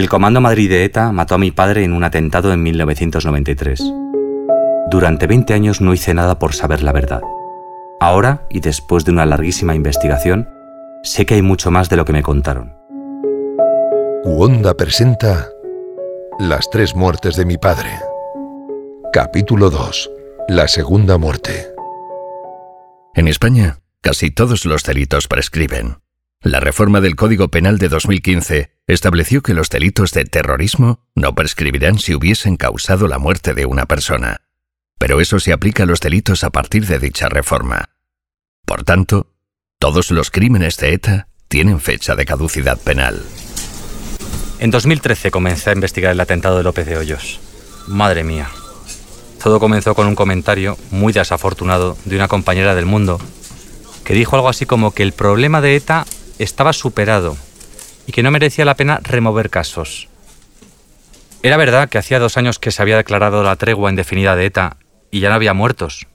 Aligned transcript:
El 0.00 0.08
Comando 0.08 0.40
Madrid 0.40 0.70
de 0.70 0.84
ETA 0.84 1.12
mató 1.12 1.34
a 1.34 1.38
mi 1.38 1.50
padre 1.50 1.84
en 1.84 1.92
un 1.92 2.04
atentado 2.04 2.54
en 2.54 2.62
1993. 2.62 3.82
Durante 4.90 5.26
20 5.26 5.52
años 5.52 5.82
no 5.82 5.92
hice 5.92 6.14
nada 6.14 6.38
por 6.38 6.54
saber 6.54 6.82
la 6.82 6.92
verdad. 6.92 7.20
Ahora, 8.00 8.46
y 8.48 8.60
después 8.60 9.04
de 9.04 9.10
una 9.10 9.26
larguísima 9.26 9.74
investigación, 9.74 10.48
sé 11.02 11.26
que 11.26 11.34
hay 11.34 11.42
mucho 11.42 11.70
más 11.70 11.90
de 11.90 11.96
lo 11.96 12.06
que 12.06 12.14
me 12.14 12.22
contaron. 12.22 12.72
Wanda 14.24 14.72
presenta 14.72 15.50
Las 16.38 16.70
tres 16.70 16.96
muertes 16.96 17.36
de 17.36 17.44
mi 17.44 17.58
padre. 17.58 17.90
Capítulo 19.12 19.68
2. 19.68 20.10
La 20.48 20.66
segunda 20.66 21.18
muerte. 21.18 21.74
En 23.14 23.28
España, 23.28 23.80
casi 24.00 24.30
todos 24.30 24.64
los 24.64 24.82
delitos 24.82 25.28
prescriben. 25.28 25.98
La 26.42 26.58
reforma 26.58 27.02
del 27.02 27.16
Código 27.16 27.48
Penal 27.48 27.76
de 27.76 27.90
2015 27.90 28.72
estableció 28.86 29.42
que 29.42 29.52
los 29.52 29.68
delitos 29.68 30.12
de 30.12 30.24
terrorismo 30.24 31.00
no 31.14 31.34
prescribirán 31.34 31.98
si 31.98 32.14
hubiesen 32.14 32.56
causado 32.56 33.08
la 33.08 33.18
muerte 33.18 33.52
de 33.52 33.66
una 33.66 33.84
persona. 33.84 34.40
Pero 34.98 35.20
eso 35.20 35.38
se 35.38 35.52
aplica 35.52 35.82
a 35.82 35.86
los 35.86 36.00
delitos 36.00 36.42
a 36.42 36.48
partir 36.48 36.86
de 36.86 36.98
dicha 36.98 37.28
reforma. 37.28 37.90
Por 38.64 38.84
tanto, 38.84 39.26
todos 39.78 40.10
los 40.10 40.30
crímenes 40.30 40.78
de 40.78 40.94
ETA 40.94 41.28
tienen 41.48 41.78
fecha 41.78 42.16
de 42.16 42.24
caducidad 42.24 42.78
penal. 42.78 43.22
En 44.60 44.70
2013 44.70 45.30
comencé 45.30 45.68
a 45.68 45.74
investigar 45.74 46.12
el 46.12 46.20
atentado 46.20 46.56
de 46.56 46.62
López 46.62 46.86
de 46.86 46.96
Hoyos. 46.96 47.38
Madre 47.86 48.24
mía. 48.24 48.48
Todo 49.42 49.60
comenzó 49.60 49.94
con 49.94 50.06
un 50.06 50.14
comentario 50.14 50.78
muy 50.90 51.12
desafortunado 51.12 51.98
de 52.06 52.16
una 52.16 52.28
compañera 52.28 52.74
del 52.74 52.86
mundo 52.86 53.20
que 54.04 54.14
dijo 54.14 54.36
algo 54.36 54.48
así 54.48 54.64
como 54.64 54.92
que 54.92 55.02
el 55.02 55.12
problema 55.12 55.60
de 55.60 55.76
ETA 55.76 56.06
estaba 56.44 56.72
superado 56.72 57.36
y 58.06 58.12
que 58.12 58.22
no 58.22 58.30
merecía 58.30 58.64
la 58.64 58.74
pena 58.74 59.00
remover 59.02 59.50
casos. 59.50 60.08
Era 61.42 61.56
verdad 61.56 61.88
que 61.88 61.98
hacía 61.98 62.18
dos 62.18 62.36
años 62.36 62.58
que 62.58 62.70
se 62.70 62.82
había 62.82 62.96
declarado 62.96 63.42
la 63.42 63.56
tregua 63.56 63.90
indefinida 63.90 64.36
de 64.36 64.46
ETA 64.46 64.76
y 65.10 65.20
ya 65.20 65.28
no 65.28 65.34
había 65.34 65.54
muertos. 65.54 66.06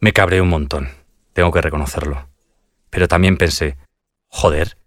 Me 0.00 0.12
cabré 0.12 0.40
un 0.40 0.48
montón, 0.48 0.90
tengo 1.32 1.52
que 1.52 1.60
reconocerlo. 1.60 2.28
Pero 2.90 3.08
también 3.08 3.36
pensé, 3.36 3.76
joder, 4.28 4.78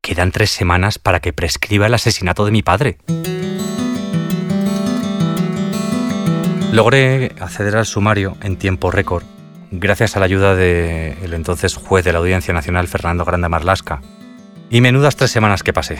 quedan 0.00 0.32
tres 0.32 0.50
semanas 0.50 0.98
para 0.98 1.20
que 1.20 1.32
prescriba 1.32 1.86
el 1.86 1.94
asesinato 1.94 2.44
de 2.44 2.50
mi 2.50 2.62
padre. 2.62 2.98
Logré 6.72 7.32
acceder 7.38 7.76
al 7.76 7.86
sumario 7.86 8.36
en 8.42 8.56
tiempo 8.56 8.90
récord 8.90 9.24
gracias 9.80 10.16
a 10.16 10.20
la 10.20 10.26
ayuda 10.26 10.54
del 10.54 11.34
entonces 11.34 11.74
juez 11.76 12.04
de 12.04 12.12
la 12.12 12.18
Audiencia 12.18 12.54
Nacional, 12.54 12.88
Fernando 12.88 13.24
Grande 13.24 13.48
Marlasca. 13.48 14.00
Y 14.70 14.80
menudas 14.80 15.16
tres 15.16 15.30
semanas 15.30 15.62
que 15.62 15.72
pasé. 15.72 15.98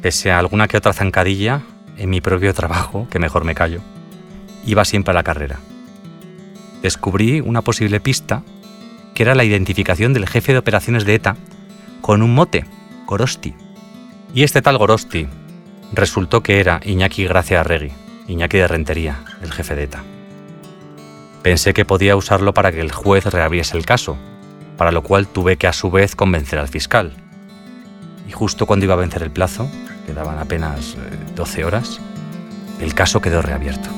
Pese 0.00 0.30
a 0.30 0.38
alguna 0.38 0.68
que 0.68 0.76
otra 0.76 0.92
zancadilla 0.92 1.62
en 1.96 2.10
mi 2.10 2.20
propio 2.20 2.54
trabajo, 2.54 3.06
que 3.10 3.18
mejor 3.18 3.44
me 3.44 3.54
callo, 3.54 3.80
iba 4.64 4.84
siempre 4.84 5.12
a 5.12 5.14
la 5.14 5.22
carrera. 5.22 5.58
Descubrí 6.82 7.40
una 7.40 7.62
posible 7.62 8.00
pista, 8.00 8.42
que 9.14 9.22
era 9.22 9.34
la 9.34 9.44
identificación 9.44 10.12
del 10.12 10.28
jefe 10.28 10.52
de 10.52 10.58
operaciones 10.58 11.04
de 11.04 11.14
ETA 11.14 11.36
con 12.00 12.22
un 12.22 12.34
mote, 12.34 12.64
Gorosti. 13.06 13.54
Y 14.34 14.42
este 14.42 14.62
tal 14.62 14.78
Gorosti 14.78 15.28
resultó 15.92 16.42
que 16.42 16.60
era 16.60 16.80
Iñaki 16.84 17.24
Gracia 17.24 17.60
Arregui, 17.60 17.92
Iñaki 18.26 18.58
de 18.58 18.68
Rentería, 18.68 19.20
el 19.42 19.52
jefe 19.52 19.74
de 19.74 19.84
ETA. 19.84 20.02
Pensé 21.42 21.74
que 21.74 21.84
podía 21.84 22.14
usarlo 22.14 22.54
para 22.54 22.70
que 22.70 22.80
el 22.80 22.92
juez 22.92 23.26
reabriese 23.26 23.76
el 23.76 23.84
caso, 23.84 24.16
para 24.76 24.92
lo 24.92 25.02
cual 25.02 25.26
tuve 25.26 25.56
que 25.56 25.66
a 25.66 25.72
su 25.72 25.90
vez 25.90 26.14
convencer 26.14 26.60
al 26.60 26.68
fiscal. 26.68 27.14
Y 28.28 28.32
justo 28.32 28.64
cuando 28.64 28.84
iba 28.84 28.94
a 28.94 28.98
vencer 28.98 29.24
el 29.24 29.32
plazo, 29.32 29.68
quedaban 30.06 30.38
apenas 30.38 30.96
12 31.34 31.60
eh, 31.60 31.64
horas, 31.64 32.00
el 32.80 32.94
caso 32.94 33.20
quedó 33.20 33.42
reabierto. 33.42 33.88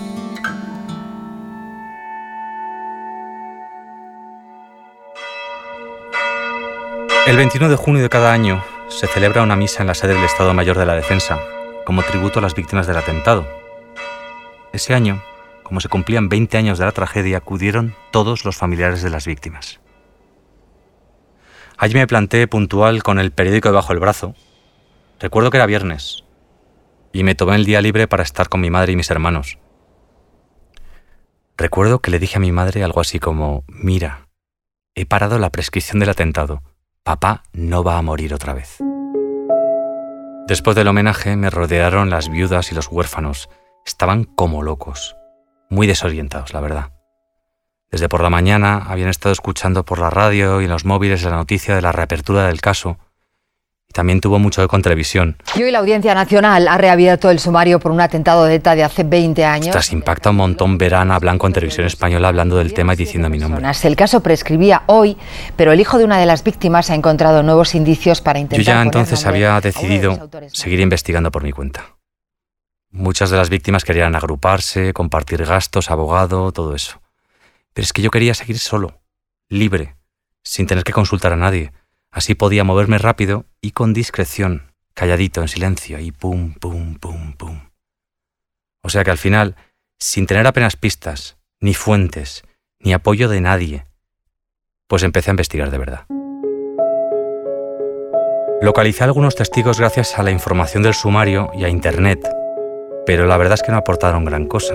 El 7.26 7.36
21 7.36 7.68
de 7.68 7.76
junio 7.76 8.02
de 8.02 8.08
cada 8.08 8.32
año 8.32 8.64
se 8.88 9.06
celebra 9.06 9.42
una 9.42 9.56
misa 9.56 9.82
en 9.82 9.88
la 9.88 9.94
sede 9.94 10.14
del 10.14 10.24
Estado 10.24 10.54
Mayor 10.54 10.78
de 10.78 10.86
la 10.86 10.94
Defensa, 10.94 11.38
como 11.84 12.02
tributo 12.02 12.38
a 12.38 12.42
las 12.42 12.54
víctimas 12.54 12.86
del 12.86 12.96
atentado. 12.96 13.46
Ese 14.72 14.94
año 14.94 15.22
como 15.64 15.80
se 15.80 15.88
cumplían 15.88 16.28
20 16.28 16.56
años 16.56 16.78
de 16.78 16.84
la 16.84 16.92
tragedia, 16.92 17.38
acudieron 17.38 17.94
todos 18.12 18.44
los 18.44 18.56
familiares 18.56 19.02
de 19.02 19.10
las 19.10 19.26
víctimas. 19.26 19.80
Allí 21.76 21.94
me 21.94 22.06
planté 22.06 22.46
puntual 22.46 23.02
con 23.02 23.18
el 23.18 23.32
periódico 23.32 23.70
debajo 23.70 23.88
del 23.88 24.00
brazo. 24.00 24.34
Recuerdo 25.18 25.50
que 25.50 25.56
era 25.56 25.66
viernes 25.66 26.24
y 27.12 27.24
me 27.24 27.34
tomé 27.34 27.56
el 27.56 27.64
día 27.64 27.80
libre 27.80 28.06
para 28.06 28.22
estar 28.22 28.48
con 28.48 28.60
mi 28.60 28.70
madre 28.70 28.92
y 28.92 28.96
mis 28.96 29.10
hermanos. 29.10 29.58
Recuerdo 31.56 32.00
que 32.00 32.10
le 32.10 32.18
dije 32.18 32.36
a 32.36 32.40
mi 32.40 32.52
madre 32.52 32.84
algo 32.84 33.00
así 33.00 33.18
como, 33.18 33.64
mira, 33.68 34.28
he 34.94 35.06
parado 35.06 35.38
la 35.38 35.50
prescripción 35.50 35.98
del 35.98 36.10
atentado. 36.10 36.62
Papá 37.02 37.42
no 37.52 37.82
va 37.82 37.98
a 37.98 38.02
morir 38.02 38.34
otra 38.34 38.54
vez. 38.54 38.78
Después 40.46 40.76
del 40.76 40.88
homenaje 40.88 41.36
me 41.36 41.50
rodearon 41.50 42.10
las 42.10 42.28
viudas 42.28 42.70
y 42.70 42.74
los 42.74 42.88
huérfanos. 42.88 43.48
Estaban 43.86 44.24
como 44.24 44.62
locos 44.62 45.16
muy 45.74 45.86
desorientados, 45.86 46.54
la 46.54 46.60
verdad. 46.60 46.90
Desde 47.90 48.08
por 48.08 48.22
la 48.22 48.30
mañana 48.30 48.86
habían 48.88 49.08
estado 49.08 49.32
escuchando 49.32 49.84
por 49.84 49.98
la 49.98 50.10
radio 50.10 50.60
y 50.60 50.64
en 50.64 50.70
los 50.70 50.84
móviles 50.84 51.22
la 51.22 51.30
noticia 51.30 51.76
de 51.76 51.82
la 51.82 51.92
reapertura 51.92 52.46
del 52.46 52.60
caso. 52.60 52.98
Y 53.88 53.92
también 53.92 54.20
tuvo 54.20 54.40
mucho 54.40 54.66
de 54.66 54.82
televisión. 54.82 55.36
Y 55.54 55.62
hoy 55.62 55.70
la 55.70 55.78
Audiencia 55.78 56.12
Nacional 56.12 56.66
ha 56.66 56.76
reabierto 56.76 57.30
el 57.30 57.38
sumario 57.38 57.78
por 57.78 57.92
un 57.92 58.00
atentado 58.00 58.46
de 58.46 58.56
ETA 58.56 58.74
de 58.74 58.82
hace 58.82 59.04
20 59.04 59.44
años. 59.44 59.70
Tras 59.70 59.92
impacta 59.92 60.30
un 60.30 60.36
montón 60.36 60.76
ver 60.76 60.94
a 60.94 61.02
Ana 61.02 61.20
Blanco 61.20 61.46
en 61.46 61.52
televisión 61.52 61.86
española 61.86 62.28
hablando 62.28 62.56
del 62.56 62.72
tema 62.72 62.94
y 62.94 62.96
diciendo 62.96 63.30
mi 63.30 63.38
nombre. 63.38 63.64
El 63.84 63.96
caso 63.96 64.20
prescribía 64.20 64.82
hoy, 64.86 65.16
pero 65.54 65.70
el 65.70 65.78
hijo 65.78 65.98
de 65.98 66.04
una 66.04 66.18
de 66.18 66.26
las 66.26 66.42
víctimas 66.42 66.90
ha 66.90 66.96
encontrado 66.96 67.44
nuevos 67.44 67.76
indicios 67.76 68.20
para 68.20 68.40
intentar. 68.40 68.64
Yo 68.64 68.72
ya 68.72 68.82
entonces 68.82 69.24
había 69.24 69.60
decidido 69.60 70.28
seguir 70.52 70.80
investigando 70.80 71.30
por 71.30 71.44
mi 71.44 71.52
cuenta. 71.52 71.93
Muchas 72.96 73.28
de 73.28 73.36
las 73.36 73.50
víctimas 73.50 73.82
querían 73.82 74.14
agruparse, 74.14 74.92
compartir 74.92 75.44
gastos, 75.44 75.90
abogado, 75.90 76.52
todo 76.52 76.76
eso. 76.76 77.02
Pero 77.72 77.84
es 77.84 77.92
que 77.92 78.02
yo 78.02 78.12
quería 78.12 78.34
seguir 78.34 78.60
solo, 78.60 79.00
libre, 79.48 79.96
sin 80.44 80.68
tener 80.68 80.84
que 80.84 80.92
consultar 80.92 81.32
a 81.32 81.36
nadie. 81.36 81.72
Así 82.12 82.36
podía 82.36 82.62
moverme 82.62 82.98
rápido 82.98 83.46
y 83.60 83.72
con 83.72 83.94
discreción, 83.94 84.72
calladito, 84.94 85.42
en 85.42 85.48
silencio, 85.48 85.98
y 85.98 86.12
pum, 86.12 86.54
pum, 86.54 86.94
pum, 86.94 87.32
pum. 87.32 87.68
O 88.80 88.88
sea 88.90 89.02
que 89.02 89.10
al 89.10 89.18
final, 89.18 89.56
sin 89.98 90.28
tener 90.28 90.46
apenas 90.46 90.76
pistas, 90.76 91.36
ni 91.58 91.74
fuentes, 91.74 92.44
ni 92.78 92.92
apoyo 92.92 93.28
de 93.28 93.40
nadie, 93.40 93.86
pues 94.86 95.02
empecé 95.02 95.30
a 95.30 95.32
investigar 95.32 95.72
de 95.72 95.78
verdad. 95.78 96.06
Localicé 98.62 99.02
a 99.02 99.06
algunos 99.06 99.34
testigos 99.34 99.80
gracias 99.80 100.16
a 100.16 100.22
la 100.22 100.30
información 100.30 100.84
del 100.84 100.94
sumario 100.94 101.50
y 101.58 101.64
a 101.64 101.68
Internet, 101.68 102.24
pero 103.06 103.26
la 103.26 103.36
verdad 103.36 103.54
es 103.54 103.62
que 103.62 103.72
no 103.72 103.78
aportaron 103.78 104.24
gran 104.24 104.46
cosa. 104.46 104.74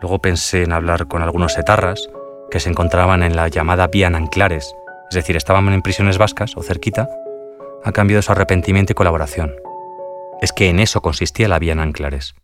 Luego 0.00 0.18
pensé 0.18 0.64
en 0.64 0.72
hablar 0.72 1.06
con 1.06 1.22
algunos 1.22 1.56
etarras 1.58 2.08
que 2.50 2.60
se 2.60 2.68
encontraban 2.68 3.22
en 3.22 3.36
la 3.36 3.48
llamada 3.48 3.86
Vía 3.86 4.10
Nanclares, 4.10 4.74
es 5.10 5.14
decir, 5.14 5.36
estaban 5.36 5.68
en 5.72 5.82
prisiones 5.82 6.18
vascas 6.18 6.56
o 6.56 6.62
cerquita, 6.62 7.08
a 7.84 7.92
cambio 7.92 8.16
de 8.16 8.22
su 8.22 8.32
arrepentimiento 8.32 8.92
y 8.92 8.94
colaboración. 8.94 9.54
Es 10.40 10.52
que 10.52 10.68
en 10.68 10.80
eso 10.80 11.02
consistía 11.02 11.48
la 11.48 11.58
Vía 11.58 11.74
Nanclares. 11.74 12.34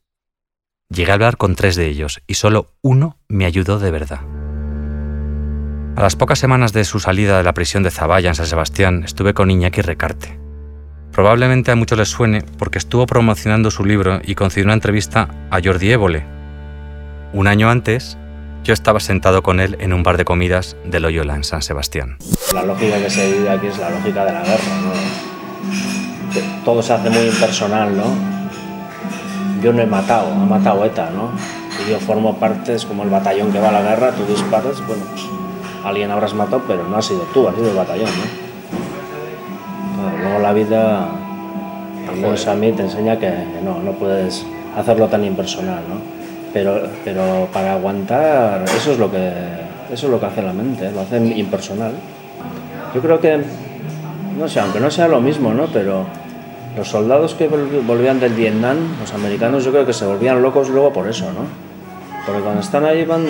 Llegué 0.89 1.11
a 1.11 1.15
hablar 1.15 1.37
con 1.37 1.55
tres 1.55 1.77
de 1.77 1.87
ellos 1.87 2.23
y 2.27 2.35
solo 2.35 2.75
uno 2.81 3.19
me 3.29 3.45
ayudó 3.45 3.79
de 3.79 3.91
verdad. 3.91 4.21
A 5.97 6.03
las 6.03 6.15
pocas 6.15 6.39
semanas 6.39 6.73
de 6.73 6.85
su 6.85 7.01
salida 7.01 7.39
de 7.39 7.43
la 7.43 7.55
prisión 7.55 7.83
de 7.83 7.91
Zaballa 7.91 8.29
en 8.29 8.37
San 8.37 8.47
Sebastián, 8.47 9.03
estuve 9.05 9.35
con 9.35 9.51
Iñaki 9.51 9.83
Recarte. 9.83 10.39
Probablemente 11.13 11.71
a 11.71 11.77
muchos 11.77 11.99
les 11.99 12.09
suene 12.09 12.43
porque 12.59 12.79
estuvo 12.79 13.07
promocionando 13.07 13.71
su 13.71 13.85
libro 13.85 14.21
y 14.25 14.35
concedió 14.35 14.67
una 14.67 14.75
entrevista 14.75 15.29
a 15.51 15.61
Jordi 15.63 15.91
Évole. 15.91 16.25
Un 17.33 17.47
año 17.47 17.69
antes, 17.69 18.17
yo 18.65 18.73
estaba 18.73 19.01
sentado 19.01 19.43
con 19.43 19.61
él 19.61 19.77
en 19.81 19.93
un 19.93 20.03
bar 20.03 20.17
de 20.17 20.25
comidas 20.25 20.77
de 20.85 21.01
Loyola 21.01 21.35
en 21.37 21.45
San 21.45 21.63
Sebastián. 21.63 22.19
La 22.55 22.65
lógica 22.65 22.99
que 22.99 23.11
se 23.11 23.33
vive 23.33 23.51
aquí 23.51 23.67
es 23.67 23.79
la 23.79 23.91
lógica 23.91 24.25
de 24.25 24.33
la 24.33 24.43
guerra, 24.43 24.81
¿no? 24.85 25.29
todo 26.65 26.83
se 26.83 26.93
hace 26.93 27.11
muy 27.11 27.27
impersonal, 27.27 27.97
¿no? 27.97 28.05
Yo 29.63 29.73
no 29.73 29.83
he 29.83 29.87
matado, 29.87 30.31
ha 30.31 30.45
matado 30.45 30.85
ETA, 30.85 31.11
¿no? 31.11 31.31
Y 31.85 31.91
yo 31.91 31.99
formo 31.99 32.39
parte, 32.39 32.75
es 32.75 32.85
como 32.85 33.03
el 33.03 33.11
batallón 33.11 33.53
que 33.53 33.59
va 33.59 33.71
a 33.71 33.73
la 33.73 33.83
guerra, 33.83 34.13
tú 34.13 34.25
disparas, 34.27 34.87
bueno, 34.87 35.05
pues, 35.11 35.25
alguien 35.85 36.11
habrás 36.11 36.35
matado, 36.35 36.63
pero 36.69 36.85
no 36.85 36.97
ha 36.97 37.03
sido 37.03 37.23
tú, 37.35 37.49
ha 37.49 37.55
sido 37.55 37.71
el 37.71 37.77
batallón, 37.77 38.07
¿no? 38.07 38.48
Luego 40.21 40.39
la 40.41 40.53
vida, 40.53 41.09
al 42.09 42.49
a 42.49 42.55
mí, 42.55 42.73
te 42.73 42.83
enseña 42.83 43.19
que 43.19 43.31
no, 43.65 43.81
no 43.81 43.93
puedes 43.93 44.45
hacerlo 44.77 45.09
tan 45.09 45.25
impersonal, 45.25 45.83
¿no? 45.89 45.97
Pero, 46.53 46.89
pero 47.05 47.49
para 47.53 47.75
aguantar, 47.75 48.65
eso 48.65 48.93
es 48.93 48.99
lo 48.99 49.11
que, 49.11 49.31
eso 49.93 50.07
es 50.07 50.11
lo 50.11 50.19
que 50.19 50.27
hace 50.27 50.43
la 50.43 50.53
mente, 50.53 50.91
lo 50.91 51.01
hace 51.01 51.19
impersonal. 51.19 51.93
Yo 52.95 53.01
creo 53.03 53.21
que, 53.21 53.39
no 54.39 54.49
sé, 54.49 54.61
aunque 54.61 54.81
no 54.81 54.91
sea 54.91 55.09
lo 55.09 55.21
mismo, 55.21 55.53
¿no? 55.53 55.67
Pero 55.67 56.07
Los 56.77 56.89
soldados 56.89 57.35
que 57.35 57.49
volvían 57.49 58.21
del 58.21 58.35
Vietnam, 58.35 58.77
los 59.01 59.13
americanos, 59.13 59.65
yo 59.65 59.73
creo 59.73 59.85
que 59.85 59.93
se 59.93 60.07
volvían 60.07 60.41
locos 60.41 60.69
luego 60.69 60.93
por 60.93 61.09
eso, 61.09 61.25
¿no? 61.33 61.41
Porque 62.25 62.41
cuando 62.41 62.61
están 62.61 62.85
ahí 62.85 63.05
van... 63.05 63.27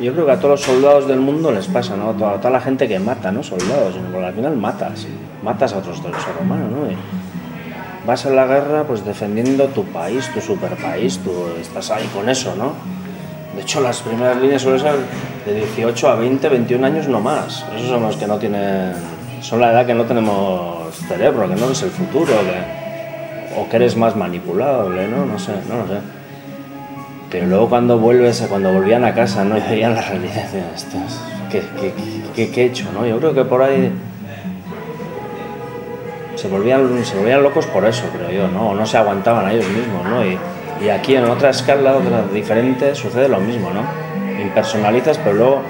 Yo 0.00 0.12
creo 0.12 0.26
que 0.26 0.32
a 0.32 0.36
todos 0.36 0.60
los 0.60 0.60
soldados 0.60 1.08
del 1.08 1.18
mundo 1.18 1.50
les 1.50 1.66
pasa, 1.66 1.96
¿no? 1.96 2.10
A 2.10 2.12
toda, 2.12 2.36
toda 2.36 2.50
la 2.50 2.60
gente 2.60 2.86
que 2.86 3.00
mata, 3.00 3.32
¿no? 3.32 3.42
Soldados, 3.42 3.94
porque 4.12 4.26
al 4.26 4.34
final 4.34 4.56
matas, 4.56 5.06
matas 5.42 5.72
a 5.72 5.78
otros 5.78 5.98
seres 5.98 6.16
humanos, 6.40 6.70
¿no? 6.70 6.90
Y 6.90 6.96
vas 8.06 8.24
a 8.24 8.30
la 8.30 8.46
guerra 8.46 8.84
pues 8.84 9.04
defendiendo 9.04 9.66
tu 9.66 9.84
país, 9.84 10.30
tu 10.32 10.40
super 10.40 10.76
país, 10.76 11.18
tú 11.18 11.30
estás 11.60 11.90
ahí 11.90 12.06
con 12.14 12.28
eso, 12.28 12.54
¿no? 12.56 12.72
De 13.56 13.62
hecho, 13.62 13.80
las 13.80 14.00
primeras 14.02 14.36
líneas 14.36 14.62
suelen 14.62 14.80
ser 14.80 14.94
de 15.44 15.54
18 15.54 16.08
a 16.08 16.14
20, 16.14 16.48
21 16.48 16.86
años 16.86 17.08
no 17.08 17.20
más. 17.20 17.64
Esos 17.74 17.88
son 17.88 18.02
los 18.02 18.16
que 18.16 18.26
no 18.26 18.38
tienen... 18.38 18.92
Son 19.40 19.60
la 19.60 19.72
edad 19.72 19.84
que 19.84 19.94
no 19.94 20.04
tenemos 20.04 20.94
cerebro, 21.08 21.48
que 21.48 21.56
no 21.56 21.70
es 21.70 21.82
el 21.82 21.90
futuro, 21.90 22.26
que, 22.26 23.60
o 23.60 23.68
que 23.68 23.76
eres 23.76 23.96
más 23.96 24.14
manipulable, 24.14 25.08
¿no? 25.08 25.26
No 25.26 25.38
sé, 25.38 25.52
no 25.68 25.78
lo 25.78 25.86
sé. 25.88 26.17
Pero 27.30 27.46
luego 27.46 27.68
cuando 27.68 27.98
vuelves, 27.98 28.44
cuando 28.48 28.72
volvían 28.72 29.04
a 29.04 29.14
casa, 29.14 29.44
¿no? 29.44 29.58
Y 29.58 29.60
veían 29.60 29.94
la 29.94 30.02
realidad, 30.02 30.46
¿qué, 31.50 31.62
qué, 31.80 31.92
qué, 32.34 32.50
qué 32.50 32.62
he 32.62 32.66
hecho, 32.66 32.86
no? 32.92 33.06
Yo 33.06 33.18
creo 33.18 33.34
que 33.34 33.44
por 33.44 33.62
ahí 33.62 33.92
se 36.36 36.48
volvían, 36.48 37.04
se 37.04 37.16
volvían 37.16 37.42
locos 37.42 37.66
por 37.66 37.84
eso, 37.84 38.04
creo 38.14 38.30
yo, 38.30 38.48
¿no? 38.48 38.74
No 38.74 38.86
se 38.86 38.96
aguantaban 38.96 39.46
a 39.46 39.52
ellos 39.52 39.68
mismos, 39.68 40.04
¿no? 40.04 40.24
Y, 40.24 40.38
y 40.84 40.88
aquí 40.88 41.16
en 41.16 41.24
otra 41.24 41.50
escala 41.50 41.96
otra 41.96 42.22
diferente 42.32 42.94
sucede 42.94 43.28
lo 43.28 43.40
mismo, 43.40 43.70
¿no? 43.70 43.82
Impersonalizas, 44.40 45.18
pero 45.18 45.34
luego 45.34 45.62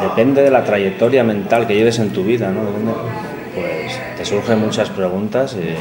depende 0.00 0.42
de 0.42 0.50
la 0.50 0.64
trayectoria 0.64 1.24
mental 1.24 1.66
que 1.66 1.74
lleves 1.74 1.98
en 1.98 2.10
tu 2.10 2.24
vida, 2.24 2.50
¿no? 2.50 2.60
pues 3.54 4.00
te 4.16 4.24
surgen 4.24 4.60
muchas 4.60 4.90
preguntas 4.90 5.56
y, 5.56 5.74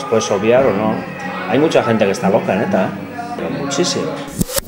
las 0.00 0.08
puedes 0.08 0.30
obviar 0.30 0.64
o 0.66 0.72
no. 0.72 0.94
Hay 1.48 1.58
mucha 1.58 1.82
gente 1.82 2.04
que 2.04 2.12
está 2.12 2.30
loca, 2.30 2.54
neta, 2.56 2.86
¿eh? 2.86 3.34
pero 3.36 3.50
muchísimo. 3.50 4.06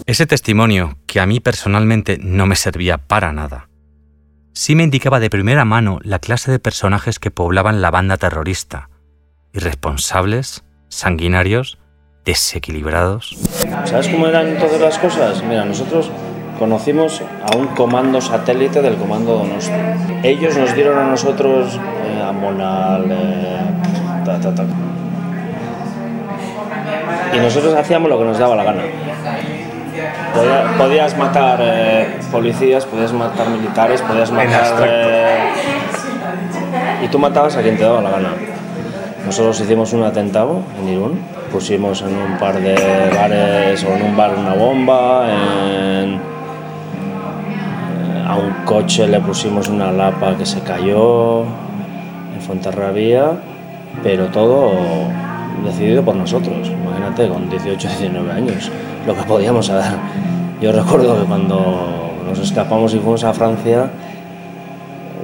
Ese 0.06 0.26
testimonio, 0.26 0.99
que 1.06 1.20
a 1.20 1.26
mí 1.26 1.40
personalmente 1.40 2.19
no 2.20 2.46
me 2.46 2.56
servía 2.56 2.99
para 2.99 3.32
nada, 3.32 3.69
sí 4.52 4.75
me 4.75 4.82
indicaba 4.82 5.20
de 5.20 5.31
primera 5.31 5.64
mano 5.64 6.00
la 6.02 6.19
clase 6.19 6.50
de 6.50 6.58
personajes 6.58 7.19
que 7.19 7.31
poblaban 7.31 7.81
la 7.81 7.90
banda 7.90 8.17
terrorista, 8.17 8.90
irresponsables, 9.52 10.64
sanguinarios, 10.88 11.78
desequilibrados. 12.25 13.37
¿Sabes 13.85 14.08
cómo 14.08 14.26
eran 14.26 14.58
todas 14.58 14.81
las 14.81 14.99
cosas? 14.99 15.43
Mira, 15.44 15.64
nosotros 15.64 16.11
conocimos 16.58 17.23
a 17.43 17.56
un 17.56 17.69
comando 17.69 18.20
satélite 18.20 18.82
del 18.82 18.96
comando 18.96 19.38
Donosti. 19.38 19.73
Ellos 20.23 20.56
nos 20.56 20.75
dieron 20.75 20.99
a 20.99 21.06
nosotros 21.06 21.78
eh, 22.06 22.23
a 22.23 22.32
Monal, 22.32 23.06
eh, 23.11 23.61
ta, 24.25 24.38
ta, 24.38 24.55
ta. 24.55 24.92
Y 27.34 27.38
nosotros 27.38 27.75
hacíamos 27.75 28.08
lo 28.08 28.19
que 28.19 28.25
nos 28.25 28.38
daba 28.38 28.56
la 28.56 28.64
gana. 28.64 28.82
Podías, 30.34 30.72
podías 30.78 31.19
matar 31.19 31.58
eh, 31.62 32.19
policías, 32.31 32.87
podías 32.87 33.12
matar 33.12 33.49
militares, 33.49 34.02
podías 34.02 34.31
matar... 34.31 34.82
Eh, 34.87 35.50
y 37.04 37.08
tú 37.08 37.19
matabas 37.19 37.56
a 37.56 37.62
quien 37.62 37.76
te 37.76 37.84
daba 37.84 38.00
la 38.00 38.10
gana. 38.10 38.31
Nosotros 39.26 39.60
hicimos 39.60 39.93
un 39.93 40.02
atentado 40.02 40.62
en 40.81 40.88
Irún, 40.88 41.20
pusimos 41.52 42.02
en 42.02 42.16
un 42.16 42.38
par 42.38 42.60
de 42.60 42.75
bares 43.14 43.84
o 43.84 43.94
en 43.94 44.02
un 44.02 44.16
bar 44.16 44.34
una 44.37 44.54
bomba, 44.54 45.26
en, 45.31 46.20
a 48.26 48.37
un 48.37 48.64
coche 48.64 49.06
le 49.06 49.20
pusimos 49.20 49.69
una 49.69 49.93
lapa 49.93 50.37
que 50.37 50.46
se 50.46 50.60
cayó 50.60 51.43
en 51.43 52.40
Fuenterrabía, 52.40 53.32
pero 54.02 54.26
todo 54.26 54.72
decidido 55.64 56.02
por 56.02 56.16
nosotros. 56.16 56.69
Imagínate, 56.69 57.28
con 57.28 57.49
18, 57.49 57.88
19 57.88 58.32
años, 58.32 58.70
lo 59.06 59.14
que 59.14 59.22
podíamos 59.22 59.66
saber. 59.66 59.99
Yo 60.60 60.72
recuerdo 60.72 61.20
que 61.20 61.26
cuando 61.26 62.12
nos 62.28 62.38
escapamos 62.38 62.94
y 62.94 62.99
fuimos 62.99 63.25
a 63.25 63.32
Francia, 63.32 63.90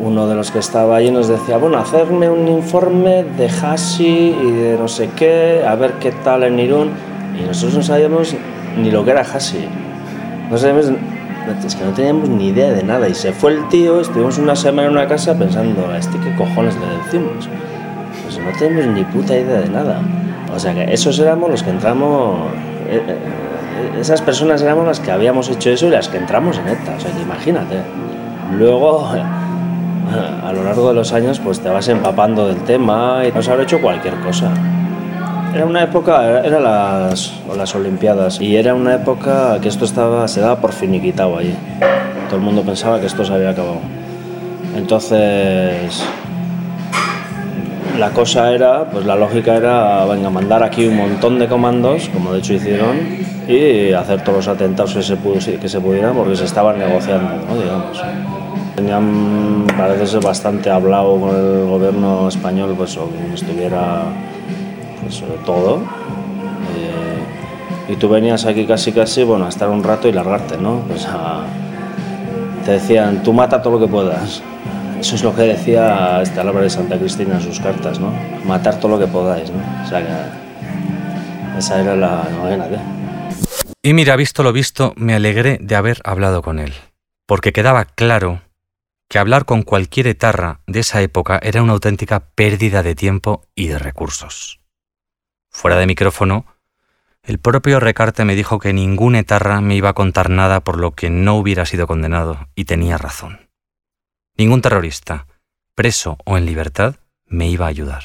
uno 0.01 0.29
de 0.29 0.35
los 0.35 0.51
que 0.51 0.59
estaba 0.61 0.97
allí 0.97 1.11
nos 1.11 1.29
decía, 1.29 1.59
bueno, 1.59 1.79
hacerme 1.79 2.31
un 2.31 2.47
informe 2.49 3.25
de 3.25 3.49
Hashi 3.49 4.37
y 4.43 4.51
de 4.51 4.77
no 4.79 4.89
sé 4.89 5.11
qué, 5.17 5.65
a 5.67 5.75
ver 5.75 5.95
qué 5.95 6.13
tal 6.13 6.45
en 6.45 6.59
Irún. 6.59 6.91
Y 7.39 7.47
nosotros 7.47 7.77
no 7.77 7.83
sabíamos 7.83 8.35
ni 8.81 8.91
lo 8.91 9.05
que 9.05 9.11
era 9.11 9.23
Hashi. 9.23 9.67
No 10.51 10.57
sabíamos, 10.57 10.93
es 11.67 11.75
que 11.75 11.85
no 11.85 11.91
teníamos 11.93 12.29
ni 12.29 12.49
idea 12.49 12.71
de 12.71 12.83
nada. 12.83 13.09
Y 13.09 13.15
se 13.15 13.33
fue 13.33 13.53
el 13.53 13.69
tío, 13.69 14.01
estuvimos 14.01 14.39
una 14.39 14.57
semana 14.57 14.89
en 14.89 14.93
una 14.93 15.07
casa 15.07 15.37
pensando, 15.37 15.89
¿a 15.89 15.99
este 15.99 16.19
qué 16.19 16.35
cojones 16.37 16.75
le 16.77 17.05
decimos? 17.05 17.49
No 18.49 18.59
tenemos 18.59 18.87
ni 18.95 19.05
puta 19.05 19.37
idea 19.37 19.61
de 19.61 19.69
nada. 19.69 20.01
O 20.55 20.59
sea 20.59 20.75
que 20.75 20.93
esos 20.93 21.19
éramos 21.19 21.51
los 21.51 21.63
que 21.63 21.71
entramos... 21.71 22.51
eh, 22.89 23.03
eh, 23.07 24.01
esas 24.01 24.23
personas 24.23 24.63
éramos 24.63 24.87
las 24.87 25.01
que 25.01 25.11
habíamos 25.11 25.49
hecho 25.51 25.71
eso 25.71 25.87
y 25.87 25.91
las 25.91 26.09
que 26.09 26.17
entramos 26.17 26.59
en 26.59 26.69
ETA. 26.69 26.95
O 26.97 27.01
sea 27.01 27.13
que 27.13 27.21
imagínate. 27.21 27.77
Luego, 28.57 29.07
a 30.45 30.53
lo 30.53 30.65
largo 30.65 30.89
de 30.89 30.95
los 30.95 31.13
años, 31.13 31.39
pues 31.39 31.61
te 31.61 31.69
vas 31.69 31.89
empapando 31.89 32.49
del 32.49 32.59
tema 32.65 33.23
y 33.29 33.33
nos 33.33 33.49
habrá 33.49 33.65
hecho 33.65 33.81
cualquier 33.81 34.15
cosa. 34.21 34.51
Era 35.55 35.65
una 35.67 35.83
época, 35.83 36.27
era, 36.27 36.41
era 36.45 36.61
las, 36.61 37.33
las 37.57 37.75
Olimpiadas, 37.75 38.41
y 38.41 38.57
era 38.57 38.75
una 38.75 38.95
época 38.95 39.59
que 39.61 39.69
esto 39.69 39.85
estaba, 39.85 40.29
se 40.29 40.41
daba 40.41 40.57
por 40.57 40.73
finiquitado 40.73 41.39
allí. 41.39 41.55
Todo 42.29 42.37
el 42.37 42.43
mundo 42.43 42.63
pensaba 42.63 43.01
que 43.01 43.07
esto 43.07 43.25
se 43.25 43.33
había 43.33 43.51
acabado. 43.51 43.81
Entonces, 44.77 46.03
la 47.99 48.11
cosa 48.11 48.53
era, 48.53 48.85
pues 48.85 49.05
la 49.05 49.17
lógica 49.17 49.57
era, 49.57 50.05
venga, 50.05 50.31
mandar 50.31 50.63
aquí 50.63 50.87
un 50.87 50.97
montón 50.97 51.39
de 51.39 51.49
comandos, 51.49 52.09
como 52.11 52.33
de 52.33 52.39
hecho 52.39 52.55
hicieron, 52.55 52.97
y 53.49 53.93
hacer 53.93 54.23
todos 54.23 54.39
los 54.39 54.49
atentados 54.49 54.95
que 54.95 55.03
se, 55.03 55.17
que 55.59 55.69
se 55.69 55.81
pudieran, 55.81 56.15
porque 56.15 56.37
se 56.37 56.45
estaban 56.45 56.79
negociando, 56.79 57.31
¿no? 57.49 57.61
digamos. 57.61 58.01
Tenían, 58.77 59.67
parece 59.77 60.07
ser, 60.07 60.23
bastante 60.23 60.71
hablado 60.71 61.19
con 61.19 61.31
el 61.35 61.67
gobierno 61.67 62.29
español, 62.29 62.75
pues, 62.77 62.97
o 62.97 63.11
que 63.11 63.35
estuviera 63.35 64.03
pues, 65.03 65.17
sobre 65.17 65.39
todo. 65.45 65.79
Eh, 66.77 67.93
y 67.93 67.97
tú 67.97 68.09
venías 68.09 68.47
aquí 68.47 68.65
casi, 68.65 68.93
casi, 68.93 69.25
bueno, 69.25 69.47
a 69.47 69.49
estar 69.49 69.69
un 69.69 69.83
rato 69.83 70.07
y 70.07 70.13
largarte, 70.13 70.57
¿no? 70.57 70.83
Pues 70.87 71.09
te 72.65 72.73
decían, 72.73 73.23
tú 73.25 73.33
mata 73.33 73.61
todo 73.61 73.73
lo 73.73 73.81
que 73.81 73.91
puedas. 73.91 74.43
Eso 75.01 75.15
es 75.15 75.23
lo 75.23 75.35
que 75.35 75.43
decía 75.43 76.21
este 76.23 76.41
Álvaro 76.41 76.63
de 76.63 76.71
Santa 76.71 76.99
Cristina 76.99 77.37
en 77.37 77.43
sus 77.43 77.61
cartas, 77.61 78.01
¿no? 78.01 78.13
Matar 78.45 78.81
todo 78.81 78.93
lo 78.93 78.99
que 78.99 79.07
podáis, 79.07 79.51
¿no? 79.51 79.63
O 79.85 79.89
sea 79.89 80.01
que 80.01 81.59
esa 81.59 81.81
era 81.81 81.95
la 81.95 82.29
novena, 82.31 82.67
¿eh? 82.67 82.81
Y 83.83 83.95
mira, 83.95 84.17
visto 84.17 84.43
lo 84.43 84.53
visto, 84.53 84.93
me 84.97 85.15
alegré 85.15 85.59
de 85.61 85.77
haber 85.77 86.01
hablado 86.05 86.43
con 86.43 86.59
él, 86.59 86.75
porque 87.27 87.53
quedaba 87.53 87.85
claro 87.85 88.43
que 89.09 89.19
hablar 89.19 89.45
con 89.45 89.63
cualquier 89.63 90.09
etarra 90.09 90.61
de 90.67 90.81
esa 90.81 91.01
época 91.01 91.39
era 91.43 91.63
una 91.63 91.73
auténtica 91.75 92.31
pérdida 92.35 92.83
de 92.83 92.95
tiempo 92.95 93.47
y 93.55 93.69
de 93.69 93.79
recursos. 93.79 94.61
Fuera 95.49 95.79
de 95.79 95.87
micrófono, 95.87 96.45
el 97.23 97.39
propio 97.39 97.81
Recarte 97.81 98.25
me 98.25 98.35
dijo 98.35 98.59
que 98.59 98.73
ningún 98.73 99.15
etarra 99.15 99.61
me 99.61 99.77
iba 99.77 99.91
a 99.91 99.95
contar 99.95 100.29
nada 100.29 100.61
por 100.61 100.79
lo 100.79 100.93
que 100.93 101.09
no 101.09 101.37
hubiera 101.37 101.67
sido 101.67 101.87
condenado, 101.87 102.49
y 102.55 102.65
tenía 102.65 102.99
razón. 102.99 103.48
Ningún 104.39 104.63
terrorista, 104.63 105.27
preso 105.75 106.17
o 106.25 106.39
en 106.39 106.47
libertad, 106.47 106.95
me 107.27 107.49
iba 107.49 107.67
a 107.67 107.71
ayudar. 107.71 108.05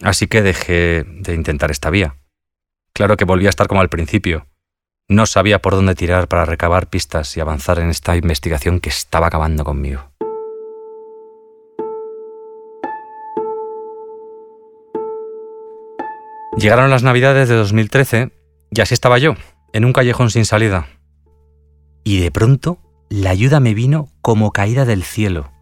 Así 0.00 0.28
que 0.28 0.40
dejé 0.40 1.04
de 1.04 1.34
intentar 1.34 1.72
esta 1.72 1.90
vía. 1.90 2.16
Claro 2.94 3.16
que 3.16 3.24
volví 3.24 3.46
a 3.46 3.50
estar 3.50 3.66
como 3.66 3.80
al 3.80 3.88
principio. 3.88 4.46
No 5.08 5.26
sabía 5.26 5.60
por 5.60 5.74
dónde 5.74 5.96
tirar 5.96 6.28
para 6.28 6.44
recabar 6.44 6.88
pistas 6.90 7.36
y 7.36 7.40
avanzar 7.40 7.80
en 7.80 7.90
esta 7.90 8.16
investigación 8.16 8.78
que 8.78 8.88
estaba 8.88 9.26
acabando 9.26 9.64
conmigo. 9.64 10.12
Llegaron 16.56 16.88
las 16.88 17.02
navidades 17.02 17.48
de 17.48 17.56
2013 17.56 18.30
y 18.70 18.80
así 18.80 18.94
estaba 18.94 19.18
yo, 19.18 19.34
en 19.72 19.84
un 19.84 19.92
callejón 19.92 20.30
sin 20.30 20.44
salida. 20.44 20.86
Y 22.04 22.20
de 22.20 22.30
pronto, 22.30 22.78
la 23.10 23.30
ayuda 23.30 23.58
me 23.58 23.74
vino 23.74 24.08
como 24.20 24.52
caída 24.52 24.84
del 24.84 25.02
cielo, 25.02 25.52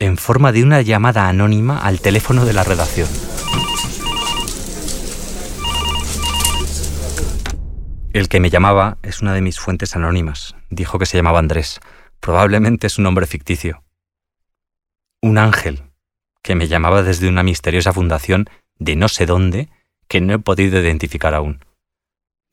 en 0.00 0.18
forma 0.18 0.52
de 0.52 0.62
una 0.62 0.82
llamada 0.82 1.28
anónima 1.28 1.78
al 1.78 2.00
teléfono 2.00 2.44
de 2.44 2.52
la 2.52 2.62
redacción. 2.62 3.08
El 8.12 8.28
que 8.28 8.38
me 8.38 8.50
llamaba 8.50 8.98
es 9.02 9.22
una 9.22 9.32
de 9.32 9.40
mis 9.40 9.58
fuentes 9.58 9.96
anónimas. 9.96 10.56
Dijo 10.68 10.98
que 10.98 11.06
se 11.06 11.16
llamaba 11.16 11.38
Andrés. 11.38 11.80
Probablemente 12.20 12.86
es 12.86 12.98
un 12.98 13.04
nombre 13.04 13.26
ficticio. 13.26 13.82
Un 15.22 15.38
ángel 15.38 15.84
que 16.42 16.54
me 16.54 16.68
llamaba 16.68 17.02
desde 17.02 17.28
una 17.28 17.42
misteriosa 17.42 17.94
fundación 17.94 18.50
de 18.78 18.96
no 18.96 19.08
sé 19.08 19.24
dónde 19.24 19.70
que 20.06 20.20
no 20.20 20.34
he 20.34 20.38
podido 20.38 20.78
identificar 20.80 21.34
aún. 21.34 21.64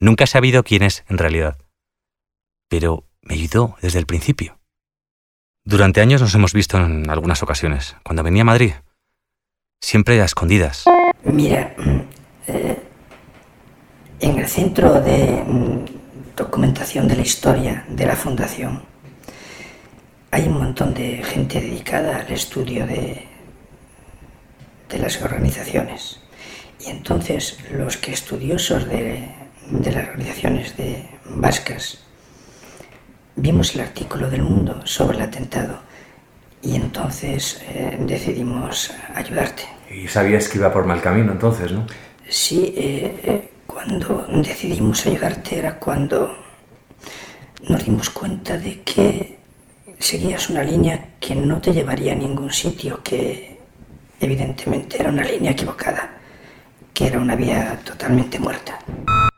Nunca 0.00 0.24
he 0.24 0.28
sabido 0.28 0.62
quién 0.62 0.84
es 0.84 1.04
en 1.08 1.18
realidad. 1.18 1.58
Pero 2.68 3.07
me 3.28 3.34
ayudó 3.34 3.76
desde 3.82 3.98
el 3.98 4.06
principio. 4.06 4.58
Durante 5.64 6.00
años 6.00 6.22
nos 6.22 6.34
hemos 6.34 6.54
visto 6.54 6.78
en 6.78 7.10
algunas 7.10 7.42
ocasiones. 7.42 7.94
Cuando 8.02 8.22
venía 8.22 8.42
a 8.42 8.46
Madrid, 8.46 8.72
siempre 9.80 10.20
a 10.20 10.24
escondidas. 10.24 10.84
Mira, 11.24 11.74
eh, 12.46 12.82
en 14.20 14.38
el 14.38 14.46
centro 14.48 15.00
de 15.00 15.44
mm, 15.46 15.84
documentación 16.36 17.06
de 17.06 17.16
la 17.16 17.22
historia 17.22 17.84
de 17.88 18.06
la 18.06 18.16
Fundación 18.16 18.82
hay 20.30 20.46
un 20.46 20.58
montón 20.58 20.94
de 20.94 21.22
gente 21.22 21.60
dedicada 21.60 22.18
al 22.18 22.32
estudio 22.32 22.86
de, 22.86 23.26
de 24.88 24.98
las 24.98 25.20
organizaciones. 25.22 26.20
Y 26.80 26.90
entonces 26.90 27.58
los 27.72 27.96
que 27.96 28.12
estudiosos 28.12 28.88
de, 28.88 29.28
de 29.70 29.92
las 29.92 30.08
organizaciones 30.08 30.76
de 30.76 31.08
vascas 31.24 32.07
vimos 33.38 33.74
el 33.74 33.82
artículo 33.82 34.28
del 34.28 34.42
Mundo 34.42 34.80
sobre 34.84 35.16
el 35.16 35.22
atentado 35.22 35.78
y 36.60 36.74
entonces 36.74 37.62
eh, 37.68 37.96
decidimos 38.00 38.92
ayudarte. 39.14 39.62
Y 39.90 40.08
sabías 40.08 40.48
que 40.48 40.58
iba 40.58 40.72
por 40.72 40.84
mal 40.86 41.00
camino 41.00 41.32
entonces, 41.32 41.72
¿no? 41.72 41.86
Sí, 42.28 42.74
eh, 42.76 43.20
eh, 43.24 43.50
cuando 43.66 44.26
decidimos 44.42 45.06
ayudarte 45.06 45.58
era 45.58 45.78
cuando 45.78 46.36
nos 47.68 47.84
dimos 47.84 48.10
cuenta 48.10 48.58
de 48.58 48.82
que 48.82 49.38
seguías 49.98 50.50
una 50.50 50.62
línea 50.62 51.14
que 51.20 51.34
no 51.34 51.60
te 51.60 51.72
llevaría 51.72 52.12
a 52.12 52.16
ningún 52.16 52.52
sitio, 52.52 53.02
que 53.02 53.58
evidentemente 54.20 55.00
era 55.00 55.10
una 55.10 55.24
línea 55.24 55.52
equivocada, 55.52 56.10
que 56.92 57.06
era 57.06 57.20
una 57.20 57.36
vía 57.36 57.78
totalmente 57.84 58.38
muerta. 58.38 58.78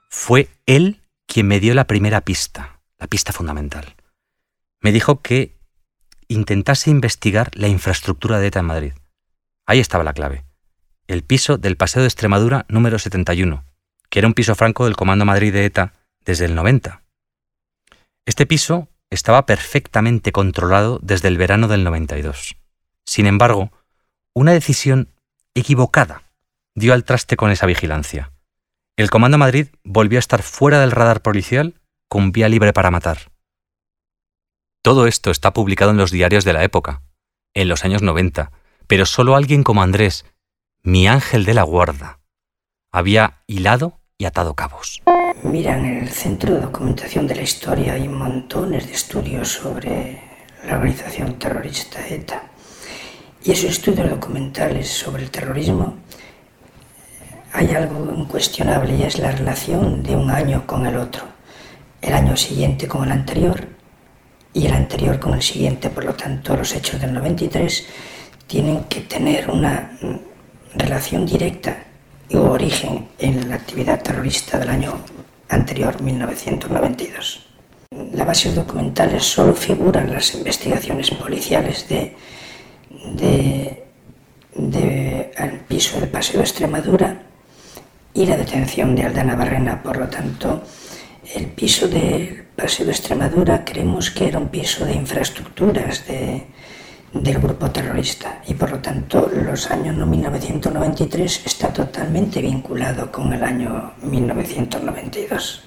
Fue 0.09 0.49
él 0.67 1.01
quien 1.27 1.47
me 1.47 1.61
dio 1.61 1.75
la 1.75 1.87
primera 1.87 2.23
pista, 2.23 2.80
la 3.01 3.07
pista 3.07 3.33
fundamental. 3.33 3.97
Me 4.81 4.93
dijo 4.93 5.21
que 5.21 5.59
intentase 6.29 6.91
investigar 6.91 7.51
la 7.55 7.67
infraestructura 7.67 8.39
de 8.39 8.47
ETA 8.47 8.61
en 8.61 8.67
Madrid. 8.67 8.93
Ahí 9.67 9.81
estaba 9.81 10.05
la 10.05 10.13
clave. 10.13 10.45
El 11.09 11.25
piso 11.25 11.59
del 11.59 11.77
Paseo 11.77 12.03
de 12.03 12.09
Extremadura 12.09 12.67
número 12.69 12.99
71, 12.99 13.65
que 14.11 14.19
era 14.21 14.29
un 14.29 14.35
piso 14.35 14.55
franco 14.55 14.85
del 14.85 14.97
Comando 14.97 15.25
Madrid 15.25 15.53
de 15.53 15.65
ETA 15.65 15.95
desde 16.25 16.45
el 16.45 16.55
90. 16.55 17.03
Este 18.27 18.47
piso 18.47 18.89
estaba 19.11 19.45
perfectamente 19.47 20.31
controlado 20.31 21.01
desde 21.03 21.29
el 21.29 21.37
verano 21.37 21.67
del 21.67 21.83
92. 21.83 22.57
Sin 23.07 23.27
embargo, 23.27 23.73
una 24.35 24.53
decisión 24.53 25.09
equivocada 25.55 26.23
dio 26.77 26.93
al 26.93 27.05
traste 27.05 27.37
con 27.37 27.51
esa 27.51 27.67
vigilancia. 27.67 28.31
El 28.97 29.11
Comando 29.11 29.39
Madrid 29.39 29.69
volvió 29.83 30.19
a 30.19 30.21
estar 30.21 30.43
fuera 30.43 30.79
del 30.81 30.93
radar 30.93 31.23
policial 31.23 31.80
con 32.11 32.33
vía 32.33 32.49
libre 32.49 32.73
para 32.73 32.91
matar. 32.91 33.31
Todo 34.83 35.07
esto 35.07 35.31
está 35.31 35.53
publicado 35.53 35.93
en 35.93 35.97
los 35.97 36.11
diarios 36.11 36.45
de 36.45 36.53
la 36.53 36.65
época, 36.65 37.03
en 37.55 37.69
los 37.69 37.85
años 37.85 38.03
90, 38.03 38.51
pero 38.89 39.07
solo 39.07 39.37
alguien 39.37 39.63
como 39.63 39.83
Andrés, 39.83 40.27
mi 40.83 41.07
ángel 41.07 41.45
de 41.45 41.55
la 41.55 41.63
guarda, 41.63 42.19
había 42.91 43.43
hilado 43.47 44.01
y 44.19 44.25
atado 44.25 44.55
cabos. 44.55 45.01
Mira, 45.45 45.79
en 45.79 45.85
el 45.85 46.09
Centro 46.09 46.55
de 46.55 46.63
Documentación 46.63 47.29
de 47.29 47.37
la 47.37 47.43
Historia 47.43 47.93
hay 47.93 48.09
montones 48.09 48.89
de 48.89 48.93
estudios 48.93 49.49
sobre 49.49 50.21
la 50.67 50.79
organización 50.79 51.39
terrorista 51.39 52.05
ETA. 52.09 52.43
Y 53.45 53.53
esos 53.53 53.71
estudios 53.71 54.11
documentales 54.11 54.89
sobre 54.89 55.23
el 55.23 55.31
terrorismo 55.31 55.97
hay 57.53 57.71
algo 57.71 58.13
incuestionable 58.17 58.97
y 58.97 59.05
es 59.05 59.19
la 59.19 59.31
relación 59.31 60.03
de 60.03 60.17
un 60.17 60.31
año 60.31 60.67
con 60.67 60.87
el 60.87 60.97
otro, 60.97 61.23
el 62.01 62.15
año 62.15 62.37
siguiente 62.37 62.89
con 62.89 63.05
el 63.05 63.13
anterior 63.13 63.69
y 64.53 64.67
el 64.67 64.73
anterior 64.73 65.19
con 65.19 65.35
el 65.35 65.43
siguiente. 65.43 65.91
Por 65.91 66.05
lo 66.05 66.15
tanto, 66.15 66.57
los 66.57 66.75
hechos 66.75 67.01
del 67.01 67.13
93 67.13 67.87
tienen 68.47 68.85
que 68.85 69.03
tener 69.03 69.51
una 69.51 69.93
relación 70.75 71.27
directa 71.27 71.85
o 72.33 72.39
origen 72.39 73.09
en 73.19 73.49
la 73.49 73.57
actividad 73.57 74.03
terrorista 74.03 74.59
del 74.59 74.71
año 74.71 74.95
anterior, 75.49 76.01
1992. 76.01 77.47
La 78.13 78.25
base 78.25 78.53
documentales 78.53 79.25
solo 79.25 79.53
figuran 79.55 80.13
las 80.13 80.35
investigaciones 80.35 81.11
policiales 81.11 81.89
de, 81.89 82.17
de, 83.17 83.85
de 84.55 85.33
al 85.37 85.61
piso 85.61 85.99
del 85.99 86.09
Paseo 86.09 86.39
de 86.39 86.45
Extremadura 86.45 87.23
y 88.15 88.27
la 88.27 88.37
detención 88.37 88.95
de 88.95 89.05
Aldana 89.05 89.35
Barrena. 89.35 89.83
Por 89.83 89.97
lo 89.97 90.09
tanto, 90.09 90.63
el 91.35 91.47
piso 91.47 91.89
del 91.89 92.45
Paseo 92.57 92.87
de 92.87 92.93
Extremadura 92.93 93.65
creemos 93.65 94.11
que 94.11 94.29
era 94.29 94.39
un 94.39 94.49
piso 94.49 94.85
de 94.85 94.95
infraestructuras 94.95 96.07
de, 96.07 96.47
del 97.13 97.39
grupo 97.39 97.71
terrorista 97.71 98.43
y 98.47 98.55
por 98.55 98.71
lo 98.71 98.79
tanto 98.81 99.31
los 99.33 99.71
años 99.71 99.97
1993 100.07 101.43
está 101.47 101.73
totalmente 101.73 102.41
vinculado 102.43 103.11
con 103.13 103.33
el 103.33 103.43
año 103.43 103.95
1992. 104.03 105.65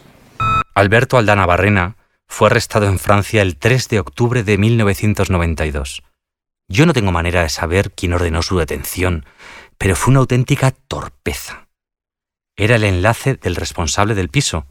Alberto 0.75 1.17
Aldana 1.17 1.45
Barrena 1.45 1.97
fue 2.27 2.47
arrestado 2.47 2.87
en 2.87 2.99
Francia 2.99 3.41
el 3.41 3.57
3 3.57 3.89
de 3.89 3.99
octubre 3.99 4.43
de 4.43 4.57
1992. 4.57 6.03
Yo 6.67 6.85
no 6.85 6.93
tengo 6.93 7.11
manera 7.11 7.43
de 7.43 7.49
saber 7.49 7.91
quién 7.91 8.13
ordenó 8.13 8.41
su 8.41 8.57
detención, 8.57 9.25
pero 9.77 9.95
fue 9.95 10.11
una 10.11 10.21
auténtica 10.21 10.71
torpeza. 10.71 11.67
Era 12.55 12.75
el 12.75 12.83
enlace 12.83 13.35
del 13.35 13.55
responsable 13.55 14.15
del 14.15 14.29
piso, 14.29 14.65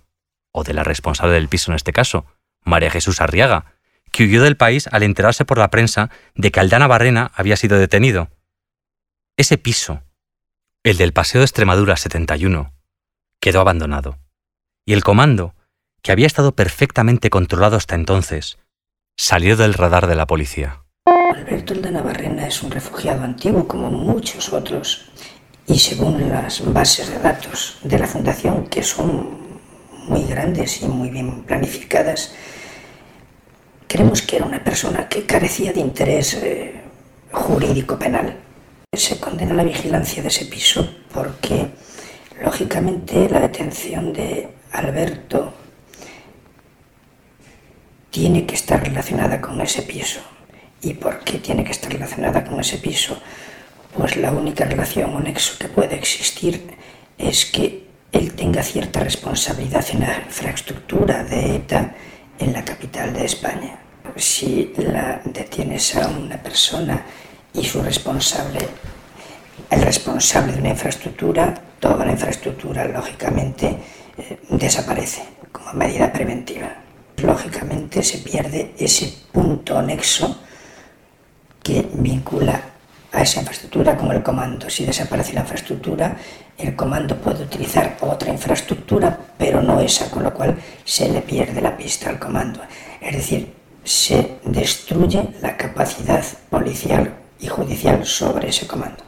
o 0.52 0.64
de 0.64 0.74
la 0.74 0.84
responsable 0.84 1.34
del 1.34 1.48
piso 1.48 1.70
en 1.70 1.76
este 1.76 1.92
caso, 1.92 2.26
María 2.62 2.90
Jesús 2.90 3.20
Arriaga, 3.20 3.74
que 4.12 4.24
huyó 4.24 4.42
del 4.42 4.56
país 4.56 4.88
al 4.92 5.02
enterarse 5.02 5.44
por 5.44 5.58
la 5.58 5.70
prensa 5.70 6.10
de 6.34 6.52
que 6.52 6.60
Aldana 6.60 6.86
Barrena 6.86 7.32
había 7.34 7.56
sido 7.56 7.78
detenido. 7.78 8.28
Ese 9.36 9.58
piso, 9.58 10.02
el 10.84 10.98
del 10.98 11.12
Paseo 11.12 11.40
de 11.40 11.46
Extremadura 11.46 11.96
71, 11.96 12.72
quedó 13.40 13.60
abandonado. 13.60 14.18
Y 14.84 14.92
el 14.92 15.02
comando, 15.02 15.54
que 16.02 16.12
había 16.12 16.26
estado 16.26 16.54
perfectamente 16.54 17.30
controlado 17.30 17.76
hasta 17.76 17.94
entonces, 17.94 18.58
salió 19.16 19.56
del 19.56 19.74
radar 19.74 20.06
de 20.06 20.16
la 20.16 20.26
policía. 20.26 20.82
Alberto 21.34 21.72
Aldana 21.72 22.02
Barrena 22.02 22.46
es 22.46 22.62
un 22.62 22.70
refugiado 22.70 23.24
antiguo 23.24 23.66
como 23.66 23.90
muchos 23.90 24.52
otros 24.52 25.10
y 25.66 25.78
según 25.78 26.28
las 26.28 26.62
bases 26.72 27.08
de 27.08 27.18
datos 27.18 27.78
de 27.82 27.98
la 27.98 28.06
Fundación, 28.06 28.66
que 28.66 28.82
son 28.82 29.51
muy 30.12 30.24
grandes 30.24 30.82
y 30.82 30.86
muy 30.86 31.08
bien 31.08 31.42
planificadas, 31.44 32.34
creemos 33.88 34.20
que 34.20 34.36
era 34.36 34.44
una 34.44 34.62
persona 34.62 35.08
que 35.08 35.24
carecía 35.24 35.72
de 35.72 35.80
interés 35.80 36.34
eh, 36.34 36.82
jurídico 37.32 37.98
penal. 37.98 38.36
Se 38.94 39.18
condena 39.18 39.54
la 39.54 39.64
vigilancia 39.64 40.20
de 40.22 40.28
ese 40.28 40.44
piso 40.44 40.86
porque, 41.14 41.68
lógicamente, 42.44 43.26
la 43.30 43.40
detención 43.40 44.12
de 44.12 44.48
Alberto 44.72 45.54
tiene 48.10 48.44
que 48.44 48.54
estar 48.54 48.82
relacionada 48.84 49.40
con 49.40 49.62
ese 49.62 49.80
piso. 49.80 50.20
¿Y 50.82 50.92
por 50.92 51.20
qué 51.20 51.38
tiene 51.38 51.64
que 51.64 51.72
estar 51.72 51.90
relacionada 51.90 52.44
con 52.44 52.60
ese 52.60 52.76
piso? 52.76 53.18
Pues 53.96 54.16
la 54.16 54.30
única 54.30 54.66
relación 54.66 55.14
o 55.14 55.20
nexo 55.20 55.58
que 55.58 55.68
puede 55.68 55.94
existir 55.94 56.76
es 57.16 57.46
que 57.46 57.91
él 58.12 58.34
tenga 58.34 58.62
cierta 58.62 59.00
responsabilidad 59.00 59.84
en 59.90 60.00
la 60.00 60.18
infraestructura 60.26 61.24
de 61.24 61.56
ETA 61.56 61.94
en 62.38 62.52
la 62.52 62.64
capital 62.64 63.12
de 63.14 63.24
España. 63.24 63.78
Si 64.16 64.72
la 64.76 65.22
detienes 65.24 65.96
a 65.96 66.08
una 66.08 66.36
persona 66.36 67.02
y 67.54 67.64
su 67.64 67.82
responsable, 67.82 68.60
el 69.70 69.82
responsable 69.82 70.52
de 70.52 70.58
una 70.60 70.68
infraestructura, 70.70 71.54
toda 71.80 72.04
la 72.04 72.12
infraestructura 72.12 72.84
lógicamente 72.84 73.78
eh, 74.18 74.38
desaparece 74.50 75.22
como 75.50 75.72
medida 75.72 76.12
preventiva. 76.12 76.68
Lógicamente 77.16 78.02
se 78.02 78.18
pierde 78.18 78.74
ese 78.78 79.10
punto 79.32 79.80
nexo 79.80 80.38
que 81.62 81.88
vincula 81.94 82.71
a 83.12 83.22
esa 83.22 83.40
infraestructura 83.40 83.96
con 83.96 84.10
el 84.10 84.22
comando. 84.22 84.68
Si 84.70 84.84
desaparece 84.84 85.34
la 85.34 85.40
infraestructura, 85.40 86.16
el 86.58 86.74
comando 86.74 87.16
puede 87.16 87.44
utilizar 87.44 87.96
otra 88.00 88.32
infraestructura, 88.32 89.18
pero 89.38 89.62
no 89.62 89.80
esa, 89.80 90.10
con 90.10 90.22
lo 90.22 90.32
cual 90.32 90.56
se 90.84 91.08
le 91.08 91.20
pierde 91.20 91.60
la 91.60 91.76
pista 91.76 92.10
al 92.10 92.18
comando. 92.18 92.60
Es 93.00 93.16
decir, 93.16 93.52
se 93.84 94.38
destruye 94.44 95.28
la 95.40 95.56
capacidad 95.56 96.24
policial 96.50 97.14
y 97.38 97.48
judicial 97.48 98.06
sobre 98.06 98.48
ese 98.48 98.66
comando. 98.66 99.04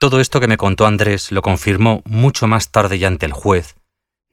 Todo 0.00 0.20
esto 0.20 0.40
que 0.40 0.48
me 0.48 0.56
contó 0.56 0.86
Andrés 0.86 1.30
lo 1.30 1.42
confirmó 1.42 2.02
mucho 2.04 2.46
más 2.46 2.70
tarde 2.70 2.98
ya 2.98 3.08
ante 3.08 3.26
el 3.26 3.32
juez, 3.32 3.76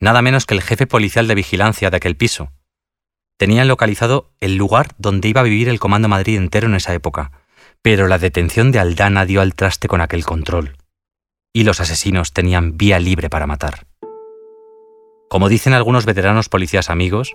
nada 0.00 0.20
menos 0.20 0.46
que 0.46 0.54
el 0.54 0.62
jefe 0.62 0.86
policial 0.86 1.28
de 1.28 1.34
vigilancia 1.34 1.90
de 1.90 1.96
aquel 1.96 2.16
piso. 2.16 2.50
Tenían 3.38 3.68
localizado 3.68 4.30
el 4.40 4.56
lugar 4.56 4.88
donde 4.98 5.28
iba 5.28 5.40
a 5.40 5.44
vivir 5.44 5.68
el 5.68 5.80
Comando 5.80 6.08
Madrid 6.08 6.36
entero 6.36 6.66
en 6.66 6.74
esa 6.74 6.94
época, 6.94 7.32
pero 7.82 8.06
la 8.06 8.18
detención 8.18 8.70
de 8.70 8.78
Aldana 8.78 9.26
dio 9.26 9.40
al 9.40 9.54
traste 9.54 9.88
con 9.88 10.00
aquel 10.00 10.24
control 10.24 10.76
y 11.52 11.64
los 11.64 11.80
asesinos 11.80 12.32
tenían 12.32 12.78
vía 12.78 12.98
libre 12.98 13.28
para 13.28 13.46
matar. 13.46 13.86
Como 15.28 15.48
dicen 15.48 15.74
algunos 15.74 16.06
veteranos 16.06 16.48
policías 16.48 16.90
amigos, 16.90 17.34